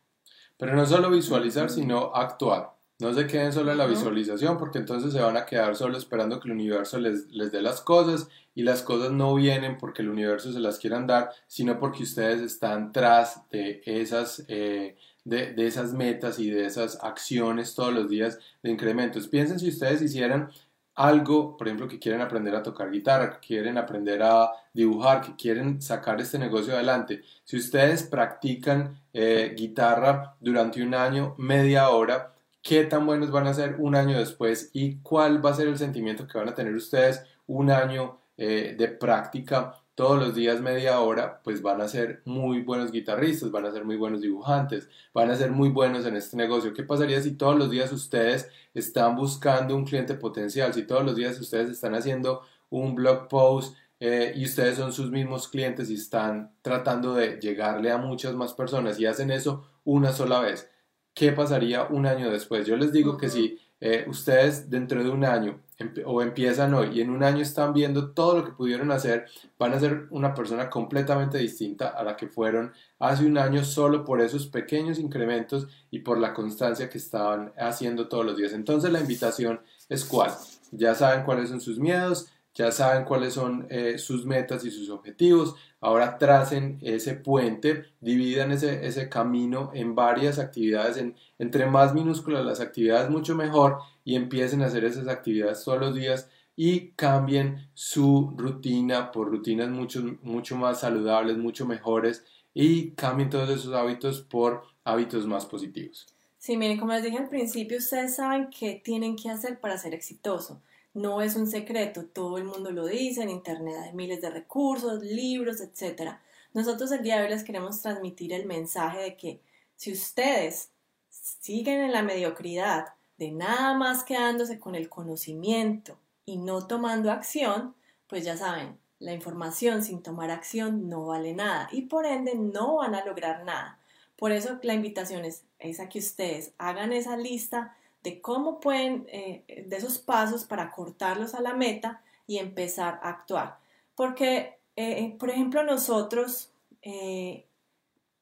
Pero 0.56 0.74
no 0.74 0.86
solo 0.86 1.10
visualizar, 1.10 1.70
sino 1.70 2.14
actuar. 2.14 2.72
No 3.02 3.12
se 3.12 3.26
queden 3.26 3.52
solo 3.52 3.72
en 3.72 3.78
la 3.78 3.86
visualización 3.86 4.56
porque 4.58 4.78
entonces 4.78 5.12
se 5.12 5.20
van 5.20 5.36
a 5.36 5.44
quedar 5.44 5.74
solo 5.74 5.98
esperando 5.98 6.38
que 6.38 6.46
el 6.46 6.54
universo 6.54 7.00
les, 7.00 7.28
les 7.32 7.50
dé 7.50 7.60
las 7.60 7.80
cosas 7.80 8.28
y 8.54 8.62
las 8.62 8.82
cosas 8.82 9.10
no 9.10 9.34
vienen 9.34 9.76
porque 9.76 10.02
el 10.02 10.08
universo 10.08 10.52
se 10.52 10.60
las 10.60 10.78
quieran 10.78 11.08
dar, 11.08 11.30
sino 11.48 11.80
porque 11.80 12.04
ustedes 12.04 12.40
están 12.40 12.92
tras 12.92 13.42
de 13.50 13.82
esas, 13.86 14.44
eh, 14.46 14.96
de, 15.24 15.52
de, 15.52 15.66
esas 15.66 15.94
metas 15.94 16.38
y 16.38 16.50
de 16.50 16.64
esas 16.64 17.02
acciones 17.02 17.74
todos 17.74 17.92
los 17.92 18.08
días 18.08 18.38
de 18.62 18.70
incrementos. 18.70 19.26
Piensen 19.26 19.58
si 19.58 19.70
ustedes 19.70 20.00
hicieran 20.00 20.52
algo, 20.94 21.56
por 21.56 21.66
ejemplo, 21.66 21.88
que 21.88 21.98
quieren 21.98 22.20
aprender 22.20 22.54
a 22.54 22.62
tocar 22.62 22.88
guitarra, 22.88 23.30
que 23.30 23.48
quieren 23.48 23.78
aprender 23.78 24.22
a 24.22 24.48
dibujar, 24.72 25.22
que 25.22 25.34
quieren 25.34 25.82
sacar 25.82 26.20
este 26.20 26.38
negocio 26.38 26.74
adelante. 26.74 27.22
Si 27.42 27.56
ustedes 27.56 28.04
practican 28.04 29.02
eh, 29.12 29.54
guitarra 29.56 30.36
durante 30.38 30.80
un 30.84 30.94
año, 30.94 31.34
media 31.36 31.88
hora, 31.88 32.31
qué 32.62 32.84
tan 32.84 33.06
buenos 33.06 33.30
van 33.30 33.46
a 33.46 33.54
ser 33.54 33.76
un 33.78 33.94
año 33.94 34.18
después 34.18 34.70
y 34.72 34.96
cuál 34.98 35.44
va 35.44 35.50
a 35.50 35.54
ser 35.54 35.68
el 35.68 35.78
sentimiento 35.78 36.26
que 36.26 36.38
van 36.38 36.48
a 36.48 36.54
tener 36.54 36.74
ustedes 36.74 37.22
un 37.46 37.70
año 37.70 38.18
eh, 38.36 38.74
de 38.78 38.88
práctica 38.88 39.74
todos 39.94 40.18
los 40.18 40.34
días 40.34 40.60
media 40.60 41.00
hora, 41.00 41.42
pues 41.44 41.60
van 41.60 41.80
a 41.82 41.88
ser 41.88 42.22
muy 42.24 42.62
buenos 42.62 42.90
guitarristas, 42.92 43.50
van 43.50 43.66
a 43.66 43.72
ser 43.72 43.84
muy 43.84 43.96
buenos 43.96 44.22
dibujantes, 44.22 44.88
van 45.12 45.30
a 45.30 45.36
ser 45.36 45.50
muy 45.50 45.68
buenos 45.68 46.06
en 46.06 46.16
este 46.16 46.36
negocio. 46.36 46.72
¿Qué 46.72 46.82
pasaría 46.82 47.20
si 47.20 47.32
todos 47.32 47.58
los 47.58 47.70
días 47.70 47.92
ustedes 47.92 48.48
están 48.72 49.16
buscando 49.16 49.76
un 49.76 49.84
cliente 49.84 50.14
potencial? 50.14 50.72
Si 50.72 50.84
todos 50.84 51.04
los 51.04 51.14
días 51.14 51.38
ustedes 51.38 51.68
están 51.68 51.94
haciendo 51.94 52.42
un 52.70 52.94
blog 52.94 53.28
post 53.28 53.76
eh, 54.00 54.32
y 54.34 54.46
ustedes 54.46 54.76
son 54.78 54.92
sus 54.92 55.10
mismos 55.10 55.46
clientes 55.48 55.90
y 55.90 55.94
están 55.94 56.52
tratando 56.62 57.14
de 57.14 57.38
llegarle 57.38 57.90
a 57.92 57.98
muchas 57.98 58.34
más 58.34 58.54
personas 58.54 58.98
y 58.98 59.04
hacen 59.06 59.30
eso 59.30 59.68
una 59.84 60.12
sola 60.12 60.40
vez 60.40 60.71
qué 61.14 61.32
pasaría 61.32 61.84
un 61.84 62.06
año 62.06 62.30
después. 62.30 62.66
Yo 62.66 62.76
les 62.76 62.92
digo 62.92 63.16
que 63.16 63.28
si 63.28 63.58
eh, 63.80 64.04
ustedes 64.08 64.70
dentro 64.70 65.02
de 65.02 65.10
un 65.10 65.24
año 65.24 65.60
o 66.06 66.22
empiezan 66.22 66.72
hoy 66.74 66.90
y 66.94 67.00
en 67.00 67.10
un 67.10 67.24
año 67.24 67.42
están 67.42 67.72
viendo 67.74 68.12
todo 68.12 68.38
lo 68.38 68.44
que 68.44 68.52
pudieron 68.52 68.92
hacer, 68.92 69.26
van 69.58 69.72
a 69.74 69.80
ser 69.80 70.06
una 70.10 70.34
persona 70.34 70.70
completamente 70.70 71.38
distinta 71.38 71.88
a 71.88 72.04
la 72.04 72.16
que 72.16 72.28
fueron 72.28 72.72
hace 73.00 73.26
un 73.26 73.36
año 73.38 73.64
solo 73.64 74.04
por 74.04 74.20
esos 74.20 74.46
pequeños 74.46 75.00
incrementos 75.00 75.66
y 75.90 75.98
por 75.98 76.18
la 76.18 76.32
constancia 76.32 76.88
que 76.88 76.98
estaban 76.98 77.52
haciendo 77.58 78.08
todos 78.08 78.24
los 78.24 78.36
días. 78.36 78.52
Entonces 78.52 78.92
la 78.92 79.00
invitación 79.00 79.60
es 79.88 80.04
cuál. 80.04 80.30
Ya 80.70 80.94
saben 80.94 81.24
cuáles 81.24 81.48
son 81.48 81.60
sus 81.60 81.78
miedos, 81.78 82.28
ya 82.54 82.70
saben 82.70 83.04
cuáles 83.04 83.34
son 83.34 83.66
eh, 83.70 83.98
sus 83.98 84.26
metas 84.26 84.64
y 84.64 84.70
sus 84.70 84.90
objetivos. 84.90 85.54
Ahora 85.80 86.18
tracen 86.18 86.78
ese 86.82 87.14
puente, 87.14 87.86
dividan 88.00 88.52
ese, 88.52 88.86
ese 88.86 89.08
camino 89.08 89.70
en 89.74 89.94
varias 89.94 90.38
actividades, 90.38 90.96
en, 90.96 91.16
entre 91.38 91.66
más 91.66 91.94
minúsculas 91.94 92.44
las 92.44 92.60
actividades 92.60 93.10
mucho 93.10 93.34
mejor 93.34 93.78
y 94.04 94.16
empiecen 94.16 94.62
a 94.62 94.66
hacer 94.66 94.84
esas 94.84 95.08
actividades 95.08 95.64
todos 95.64 95.80
los 95.80 95.94
días 95.94 96.28
y 96.54 96.90
cambien 96.90 97.68
su 97.74 98.34
rutina 98.36 99.10
por 99.10 99.30
rutinas 99.30 99.70
mucho, 99.70 100.02
mucho 100.22 100.56
más 100.56 100.80
saludables, 100.80 101.38
mucho 101.38 101.66
mejores 101.66 102.24
y 102.54 102.90
cambien 102.90 103.30
todos 103.30 103.48
esos 103.48 103.74
hábitos 103.74 104.20
por 104.20 104.62
hábitos 104.84 105.26
más 105.26 105.46
positivos. 105.46 106.06
Sí, 106.38 106.56
miren, 106.56 106.78
como 106.78 106.92
les 106.92 107.04
dije 107.04 107.18
al 107.18 107.28
principio, 107.28 107.78
ustedes 107.78 108.16
saben 108.16 108.50
qué 108.50 108.80
tienen 108.84 109.16
que 109.16 109.30
hacer 109.30 109.60
para 109.60 109.78
ser 109.78 109.94
exitoso. 109.94 110.60
No 110.94 111.22
es 111.22 111.36
un 111.36 111.46
secreto, 111.46 112.04
todo 112.04 112.36
el 112.36 112.44
mundo 112.44 112.70
lo 112.70 112.86
dice, 112.86 113.22
en 113.22 113.30
Internet 113.30 113.76
hay 113.82 113.92
miles 113.94 114.20
de 114.20 114.30
recursos, 114.30 115.02
libros, 115.02 115.60
etc. 115.60 116.18
Nosotros 116.52 116.92
el 116.92 117.02
día 117.02 117.16
de 117.16 117.24
hoy 117.24 117.30
les 117.30 117.44
queremos 117.44 117.80
transmitir 117.80 118.32
el 118.34 118.46
mensaje 118.46 118.98
de 119.00 119.16
que 119.16 119.40
si 119.76 119.90
ustedes 119.92 120.70
siguen 121.08 121.80
en 121.80 121.92
la 121.92 122.02
mediocridad 122.02 122.88
de 123.16 123.30
nada 123.30 123.74
más 123.74 124.04
quedándose 124.04 124.58
con 124.58 124.74
el 124.74 124.88
conocimiento 124.88 125.98
y 126.26 126.36
no 126.36 126.66
tomando 126.66 127.10
acción, 127.10 127.74
pues 128.06 128.24
ya 128.24 128.36
saben, 128.36 128.78
la 128.98 129.12
información 129.12 129.82
sin 129.82 130.02
tomar 130.02 130.30
acción 130.30 130.88
no 130.88 131.06
vale 131.06 131.32
nada 131.32 131.68
y 131.72 131.82
por 131.82 132.06
ende 132.06 132.34
no 132.34 132.76
van 132.76 132.94
a 132.94 133.04
lograr 133.04 133.44
nada. 133.44 133.78
Por 134.16 134.30
eso 134.30 134.58
la 134.62 134.74
invitación 134.74 135.24
es, 135.24 135.44
es 135.58 135.80
a 135.80 135.88
que 135.88 135.98
ustedes 135.98 136.52
hagan 136.58 136.92
esa 136.92 137.16
lista 137.16 137.76
de 138.02 138.20
cómo 138.20 138.60
pueden, 138.60 139.06
eh, 139.12 139.64
de 139.66 139.76
esos 139.76 139.98
pasos 139.98 140.44
para 140.44 140.72
cortarlos 140.72 141.34
a 141.34 141.40
la 141.40 141.54
meta 141.54 142.02
y 142.26 142.38
empezar 142.38 143.00
a 143.02 143.10
actuar. 143.10 143.58
Porque, 143.94 144.58
eh, 144.76 145.14
por 145.18 145.30
ejemplo, 145.30 145.62
nosotros, 145.62 146.50
eh, 146.82 147.46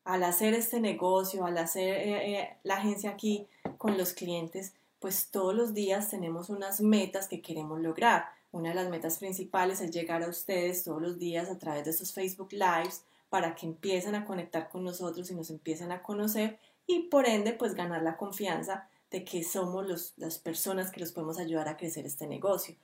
al 0.05 0.25
hacer 0.25 0.55
este 0.55 0.81
negocio, 0.81 1.45
al 1.45 1.59
hacer 1.59 2.59
la 2.63 2.77
agencia 2.77 3.11
aquí 3.11 3.47
con 3.79 3.97
los 3.97 4.13
clientes, 4.13 4.75
pues 4.99 5.31
todos 5.31 5.55
los 5.55 5.73
días 5.73 6.11
tenemos 6.11 6.51
unas 6.51 6.81
metas 6.81 7.29
que 7.29 7.41
queremos 7.41 7.81
lograr. 7.81 8.27
Una 8.53 8.71
de 8.71 8.75
las 8.75 8.89
metas 8.89 9.19
principales 9.19 9.81
es 9.81 9.93
llegar 9.93 10.23
a 10.23 10.29
ustedes 10.29 10.85
todos 10.85 11.01
los 11.01 11.19
días 11.19 11.49
a 11.49 11.59
través 11.59 11.85
de 11.85 11.91
estos 11.91 12.13
Facebook 12.13 12.53
Lives 12.53 13.05
para 13.29 13.55
que 13.55 13.67
empiecen 13.67 14.15
a 14.15 14.25
conectar 14.25 14.69
con 14.69 14.85
nosotros 14.85 15.31
y 15.31 15.35
nos 15.35 15.51
empiecen 15.51 15.93
a 15.93 16.03
conocer 16.03 16.59
y 16.87 17.05
por 17.05 17.27
ende 17.27 17.53
pues 17.53 17.75
ganar 17.75 18.03
la 18.03 18.17
confianza 18.17 18.89
de 19.11 19.25
que 19.25 19.43
somos 19.45 20.15
las 20.17 20.39
personas 20.39 20.91
que 20.91 21.01
los 21.01 21.13
podemos 21.13 21.39
ayudar 21.39 21.69
a 21.69 21.77
crecer 21.77 22.07
este 22.07 22.27
negocio. 22.27 22.77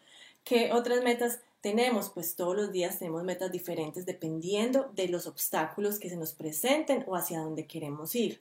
¿Qué 0.44 0.72
otras 0.72 1.02
metas 1.02 1.40
tenemos? 1.60 2.10
Pues 2.10 2.36
todos 2.36 2.56
los 2.56 2.72
días 2.72 2.98
tenemos 2.98 3.24
metas 3.24 3.50
diferentes 3.50 4.06
dependiendo 4.06 4.90
de 4.94 5.08
los 5.08 5.26
obstáculos 5.26 5.98
que 5.98 6.08
se 6.08 6.16
nos 6.16 6.34
presenten 6.34 7.04
o 7.06 7.16
hacia 7.16 7.40
dónde 7.40 7.66
queremos 7.66 8.14
ir. 8.14 8.40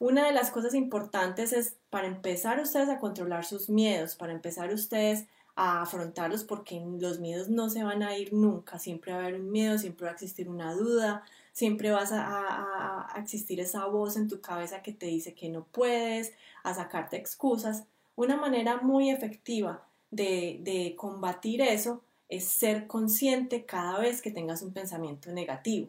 Una 0.00 0.26
de 0.26 0.32
las 0.32 0.50
cosas 0.50 0.74
importantes 0.74 1.52
es 1.52 1.76
para 1.90 2.06
empezar 2.06 2.60
ustedes 2.60 2.88
a 2.88 3.00
controlar 3.00 3.44
sus 3.44 3.68
miedos, 3.68 4.14
para 4.14 4.32
empezar 4.32 4.72
ustedes 4.72 5.26
a 5.56 5.82
afrontarlos 5.82 6.44
porque 6.44 6.80
los 7.00 7.18
miedos 7.18 7.48
no 7.48 7.68
se 7.68 7.82
van 7.82 8.04
a 8.04 8.16
ir 8.16 8.32
nunca, 8.32 8.78
siempre 8.78 9.12
va 9.12 9.18
a 9.18 9.22
haber 9.22 9.40
un 9.40 9.50
miedo, 9.50 9.76
siempre 9.76 10.04
va 10.04 10.10
a 10.10 10.14
existir 10.14 10.48
una 10.48 10.72
duda, 10.72 11.24
siempre 11.58 11.90
vas 11.90 12.12
a, 12.12 13.12
existir 13.16 13.58
esa 13.58 13.84
voz 13.86 14.16
en 14.16 14.28
tu 14.28 14.40
cabeza 14.40 14.80
que 14.80 14.92
te 14.92 15.06
dice 15.06 15.34
que 15.34 15.48
no 15.48 15.64
puedes, 15.64 16.32
a 16.62 16.72
sacarte 16.72 17.16
excusas. 17.16 17.84
Una 18.14 18.36
manera 18.36 18.76
muy 18.76 19.10
efectiva 19.10 19.84
de, 20.12 20.60
de 20.62 20.94
combatir 20.94 21.60
eso 21.60 22.04
es 22.28 22.44
ser 22.44 22.86
consciente 22.86 23.64
cada 23.64 23.98
vez 23.98 24.22
que 24.22 24.30
tengas 24.30 24.62
un 24.62 24.72
pensamiento 24.72 25.32
negativo. 25.32 25.88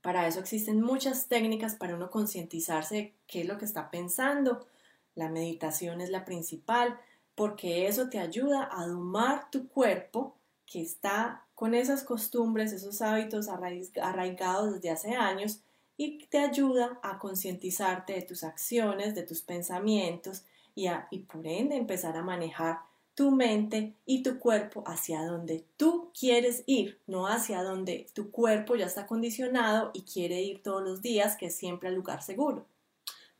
Para 0.00 0.28
eso 0.28 0.38
existen 0.38 0.80
muchas 0.80 1.26
técnicas 1.26 1.74
para 1.74 1.96
uno 1.96 2.08
concientizarse 2.08 2.94
de 2.94 3.14
qué 3.26 3.40
es 3.40 3.48
lo 3.48 3.58
que 3.58 3.64
está 3.64 3.90
pensando. 3.90 4.64
La 5.16 5.28
meditación 5.28 6.00
es 6.00 6.10
la 6.10 6.24
principal 6.24 7.00
porque 7.34 7.88
eso 7.88 8.08
te 8.08 8.20
ayuda 8.20 8.68
a 8.70 8.86
domar 8.86 9.50
tu 9.50 9.66
cuerpo 9.66 10.36
que 10.66 10.82
está 10.82 11.46
con 11.54 11.74
esas 11.74 12.02
costumbres, 12.02 12.72
esos 12.72 13.02
hábitos 13.02 13.48
arraigados 13.48 14.74
desde 14.74 14.90
hace 14.90 15.14
años 15.14 15.60
y 15.96 16.26
te 16.26 16.38
ayuda 16.38 16.98
a 17.02 17.18
concientizarte 17.18 18.14
de 18.14 18.22
tus 18.22 18.44
acciones, 18.44 19.14
de 19.14 19.22
tus 19.22 19.42
pensamientos 19.42 20.44
y, 20.74 20.86
y 21.10 21.18
por 21.20 21.46
ende 21.46 21.76
empezar 21.76 22.16
a 22.16 22.22
manejar 22.22 22.78
tu 23.14 23.30
mente 23.30 23.94
y 24.06 24.22
tu 24.22 24.38
cuerpo 24.38 24.82
hacia 24.86 25.22
donde 25.24 25.64
tú 25.76 26.10
quieres 26.18 26.64
ir, 26.66 26.98
no 27.06 27.26
hacia 27.26 27.62
donde 27.62 28.06
tu 28.14 28.30
cuerpo 28.30 28.74
ya 28.74 28.86
está 28.86 29.06
condicionado 29.06 29.90
y 29.92 30.02
quiere 30.02 30.40
ir 30.40 30.62
todos 30.62 30.82
los 30.82 31.02
días, 31.02 31.36
que 31.36 31.46
es 31.46 31.56
siempre 31.56 31.88
al 31.88 31.94
lugar 31.94 32.22
seguro. 32.22 32.66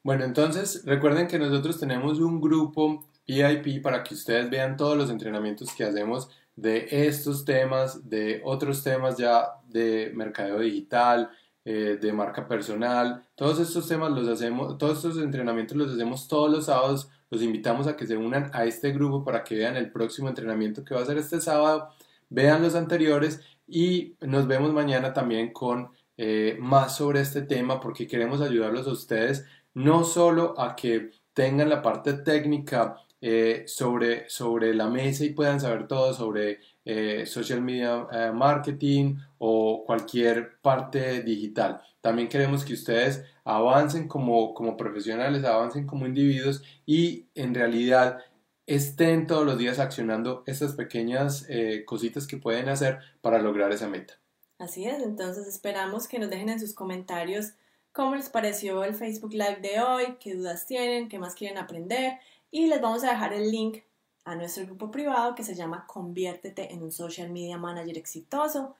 Bueno, 0.02 0.24
entonces 0.24 0.84
recuerden 0.84 1.28
que 1.28 1.38
nosotros 1.38 1.78
tenemos 1.78 2.18
un 2.18 2.40
grupo 2.40 3.04
VIP 3.26 3.82
para 3.82 4.02
que 4.02 4.14
ustedes 4.14 4.50
vean 4.50 4.76
todos 4.76 4.96
los 4.96 5.10
entrenamientos 5.10 5.72
que 5.74 5.84
hacemos 5.84 6.28
de 6.56 6.86
estos 6.90 7.44
temas, 7.44 8.08
de 8.08 8.40
otros 8.44 8.82
temas 8.82 9.16
ya 9.16 9.48
de 9.68 10.12
mercadeo 10.14 10.58
digital, 10.60 11.30
eh, 11.64 11.98
de 12.00 12.12
marca 12.12 12.46
personal. 12.46 13.24
Todos 13.34 13.60
estos 13.60 13.88
temas 13.88 14.12
los 14.12 14.28
hacemos, 14.28 14.78
todos 14.78 14.98
estos 14.98 15.22
entrenamientos 15.22 15.76
los 15.76 15.92
hacemos 15.92 16.28
todos 16.28 16.50
los 16.50 16.66
sábados. 16.66 17.08
Los 17.30 17.42
invitamos 17.42 17.86
a 17.86 17.96
que 17.96 18.06
se 18.06 18.16
unan 18.16 18.50
a 18.52 18.64
este 18.64 18.92
grupo 18.92 19.24
para 19.24 19.42
que 19.44 19.54
vean 19.56 19.76
el 19.76 19.90
próximo 19.90 20.28
entrenamiento 20.28 20.84
que 20.84 20.94
va 20.94 21.02
a 21.02 21.06
ser 21.06 21.18
este 21.18 21.40
sábado. 21.40 21.88
Vean 22.28 22.62
los 22.62 22.74
anteriores 22.74 23.40
y 23.66 24.16
nos 24.20 24.46
vemos 24.46 24.72
mañana 24.72 25.12
también 25.12 25.52
con 25.52 25.90
eh, 26.16 26.56
más 26.60 26.96
sobre 26.96 27.20
este 27.20 27.42
tema 27.42 27.80
porque 27.80 28.06
queremos 28.06 28.40
ayudarlos 28.42 28.86
a 28.86 28.92
ustedes 28.92 29.46
no 29.74 30.04
solo 30.04 30.54
a 30.60 30.76
que 30.76 31.10
tengan 31.32 31.68
la 31.68 31.82
parte 31.82 32.12
técnica 32.14 32.96
eh, 33.24 33.62
sobre, 33.68 34.28
sobre 34.28 34.74
la 34.74 34.88
mesa 34.88 35.24
y 35.24 35.30
puedan 35.30 35.60
saber 35.60 35.86
todo 35.86 36.12
sobre 36.12 36.58
eh, 36.84 37.24
social 37.24 37.62
media 37.62 38.04
eh, 38.10 38.32
marketing 38.32 39.14
o 39.38 39.84
cualquier 39.86 40.58
parte 40.60 41.22
digital. 41.22 41.80
También 42.00 42.28
queremos 42.28 42.64
que 42.64 42.72
ustedes 42.72 43.22
avancen 43.44 44.08
como, 44.08 44.52
como 44.54 44.76
profesionales, 44.76 45.44
avancen 45.44 45.86
como 45.86 46.04
individuos 46.04 46.64
y 46.84 47.28
en 47.36 47.54
realidad 47.54 48.18
estén 48.66 49.28
todos 49.28 49.46
los 49.46 49.56
días 49.56 49.78
accionando 49.78 50.42
estas 50.48 50.72
pequeñas 50.72 51.46
cositas 51.86 52.26
que 52.26 52.38
pueden 52.38 52.68
hacer 52.68 52.98
para 53.20 53.40
lograr 53.40 53.70
esa 53.70 53.88
meta. 53.88 54.14
Así 54.58 54.84
es, 54.84 55.00
entonces 55.00 55.46
esperamos 55.46 56.08
que 56.08 56.18
nos 56.18 56.28
dejen 56.28 56.48
en 56.48 56.58
sus 56.58 56.74
comentarios 56.74 57.52
cómo 57.92 58.16
les 58.16 58.30
pareció 58.30 58.82
el 58.82 58.94
Facebook 58.94 59.32
Live 59.32 59.60
de 59.62 59.80
hoy, 59.80 60.16
qué 60.18 60.34
dudas 60.34 60.66
tienen, 60.66 61.08
qué 61.08 61.20
más 61.20 61.36
quieren 61.36 61.58
aprender 61.58 62.18
y 62.52 62.66
les 62.68 62.80
vamos 62.80 63.02
a 63.02 63.10
dejar 63.10 63.32
el 63.32 63.50
link 63.50 63.78
a 64.24 64.36
nuestro 64.36 64.64
grupo 64.66 64.92
privado 64.92 65.34
que 65.34 65.42
se 65.42 65.56
llama 65.56 65.84
Conviértete 65.88 66.72
en 66.72 66.82
un 66.82 66.92
Social 66.92 67.30
Media 67.30 67.58
Manager 67.58 67.98
exitoso. 67.98 68.76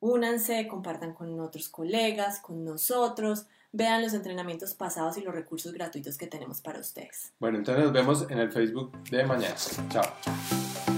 Únanse, 0.00 0.66
compartan 0.68 1.12
con 1.12 1.38
otros 1.40 1.68
colegas, 1.68 2.40
con 2.40 2.64
nosotros, 2.64 3.46
vean 3.72 4.00
los 4.00 4.14
entrenamientos 4.14 4.72
pasados 4.74 5.18
y 5.18 5.22
los 5.22 5.34
recursos 5.34 5.72
gratuitos 5.72 6.16
que 6.16 6.28
tenemos 6.28 6.60
para 6.60 6.78
ustedes. 6.78 7.32
Bueno, 7.40 7.58
entonces 7.58 7.84
nos 7.84 7.92
vemos 7.92 8.30
en 8.30 8.38
el 8.38 8.52
Facebook 8.52 8.96
de 9.10 9.24
mañana. 9.24 9.56
Chao. 9.90 10.97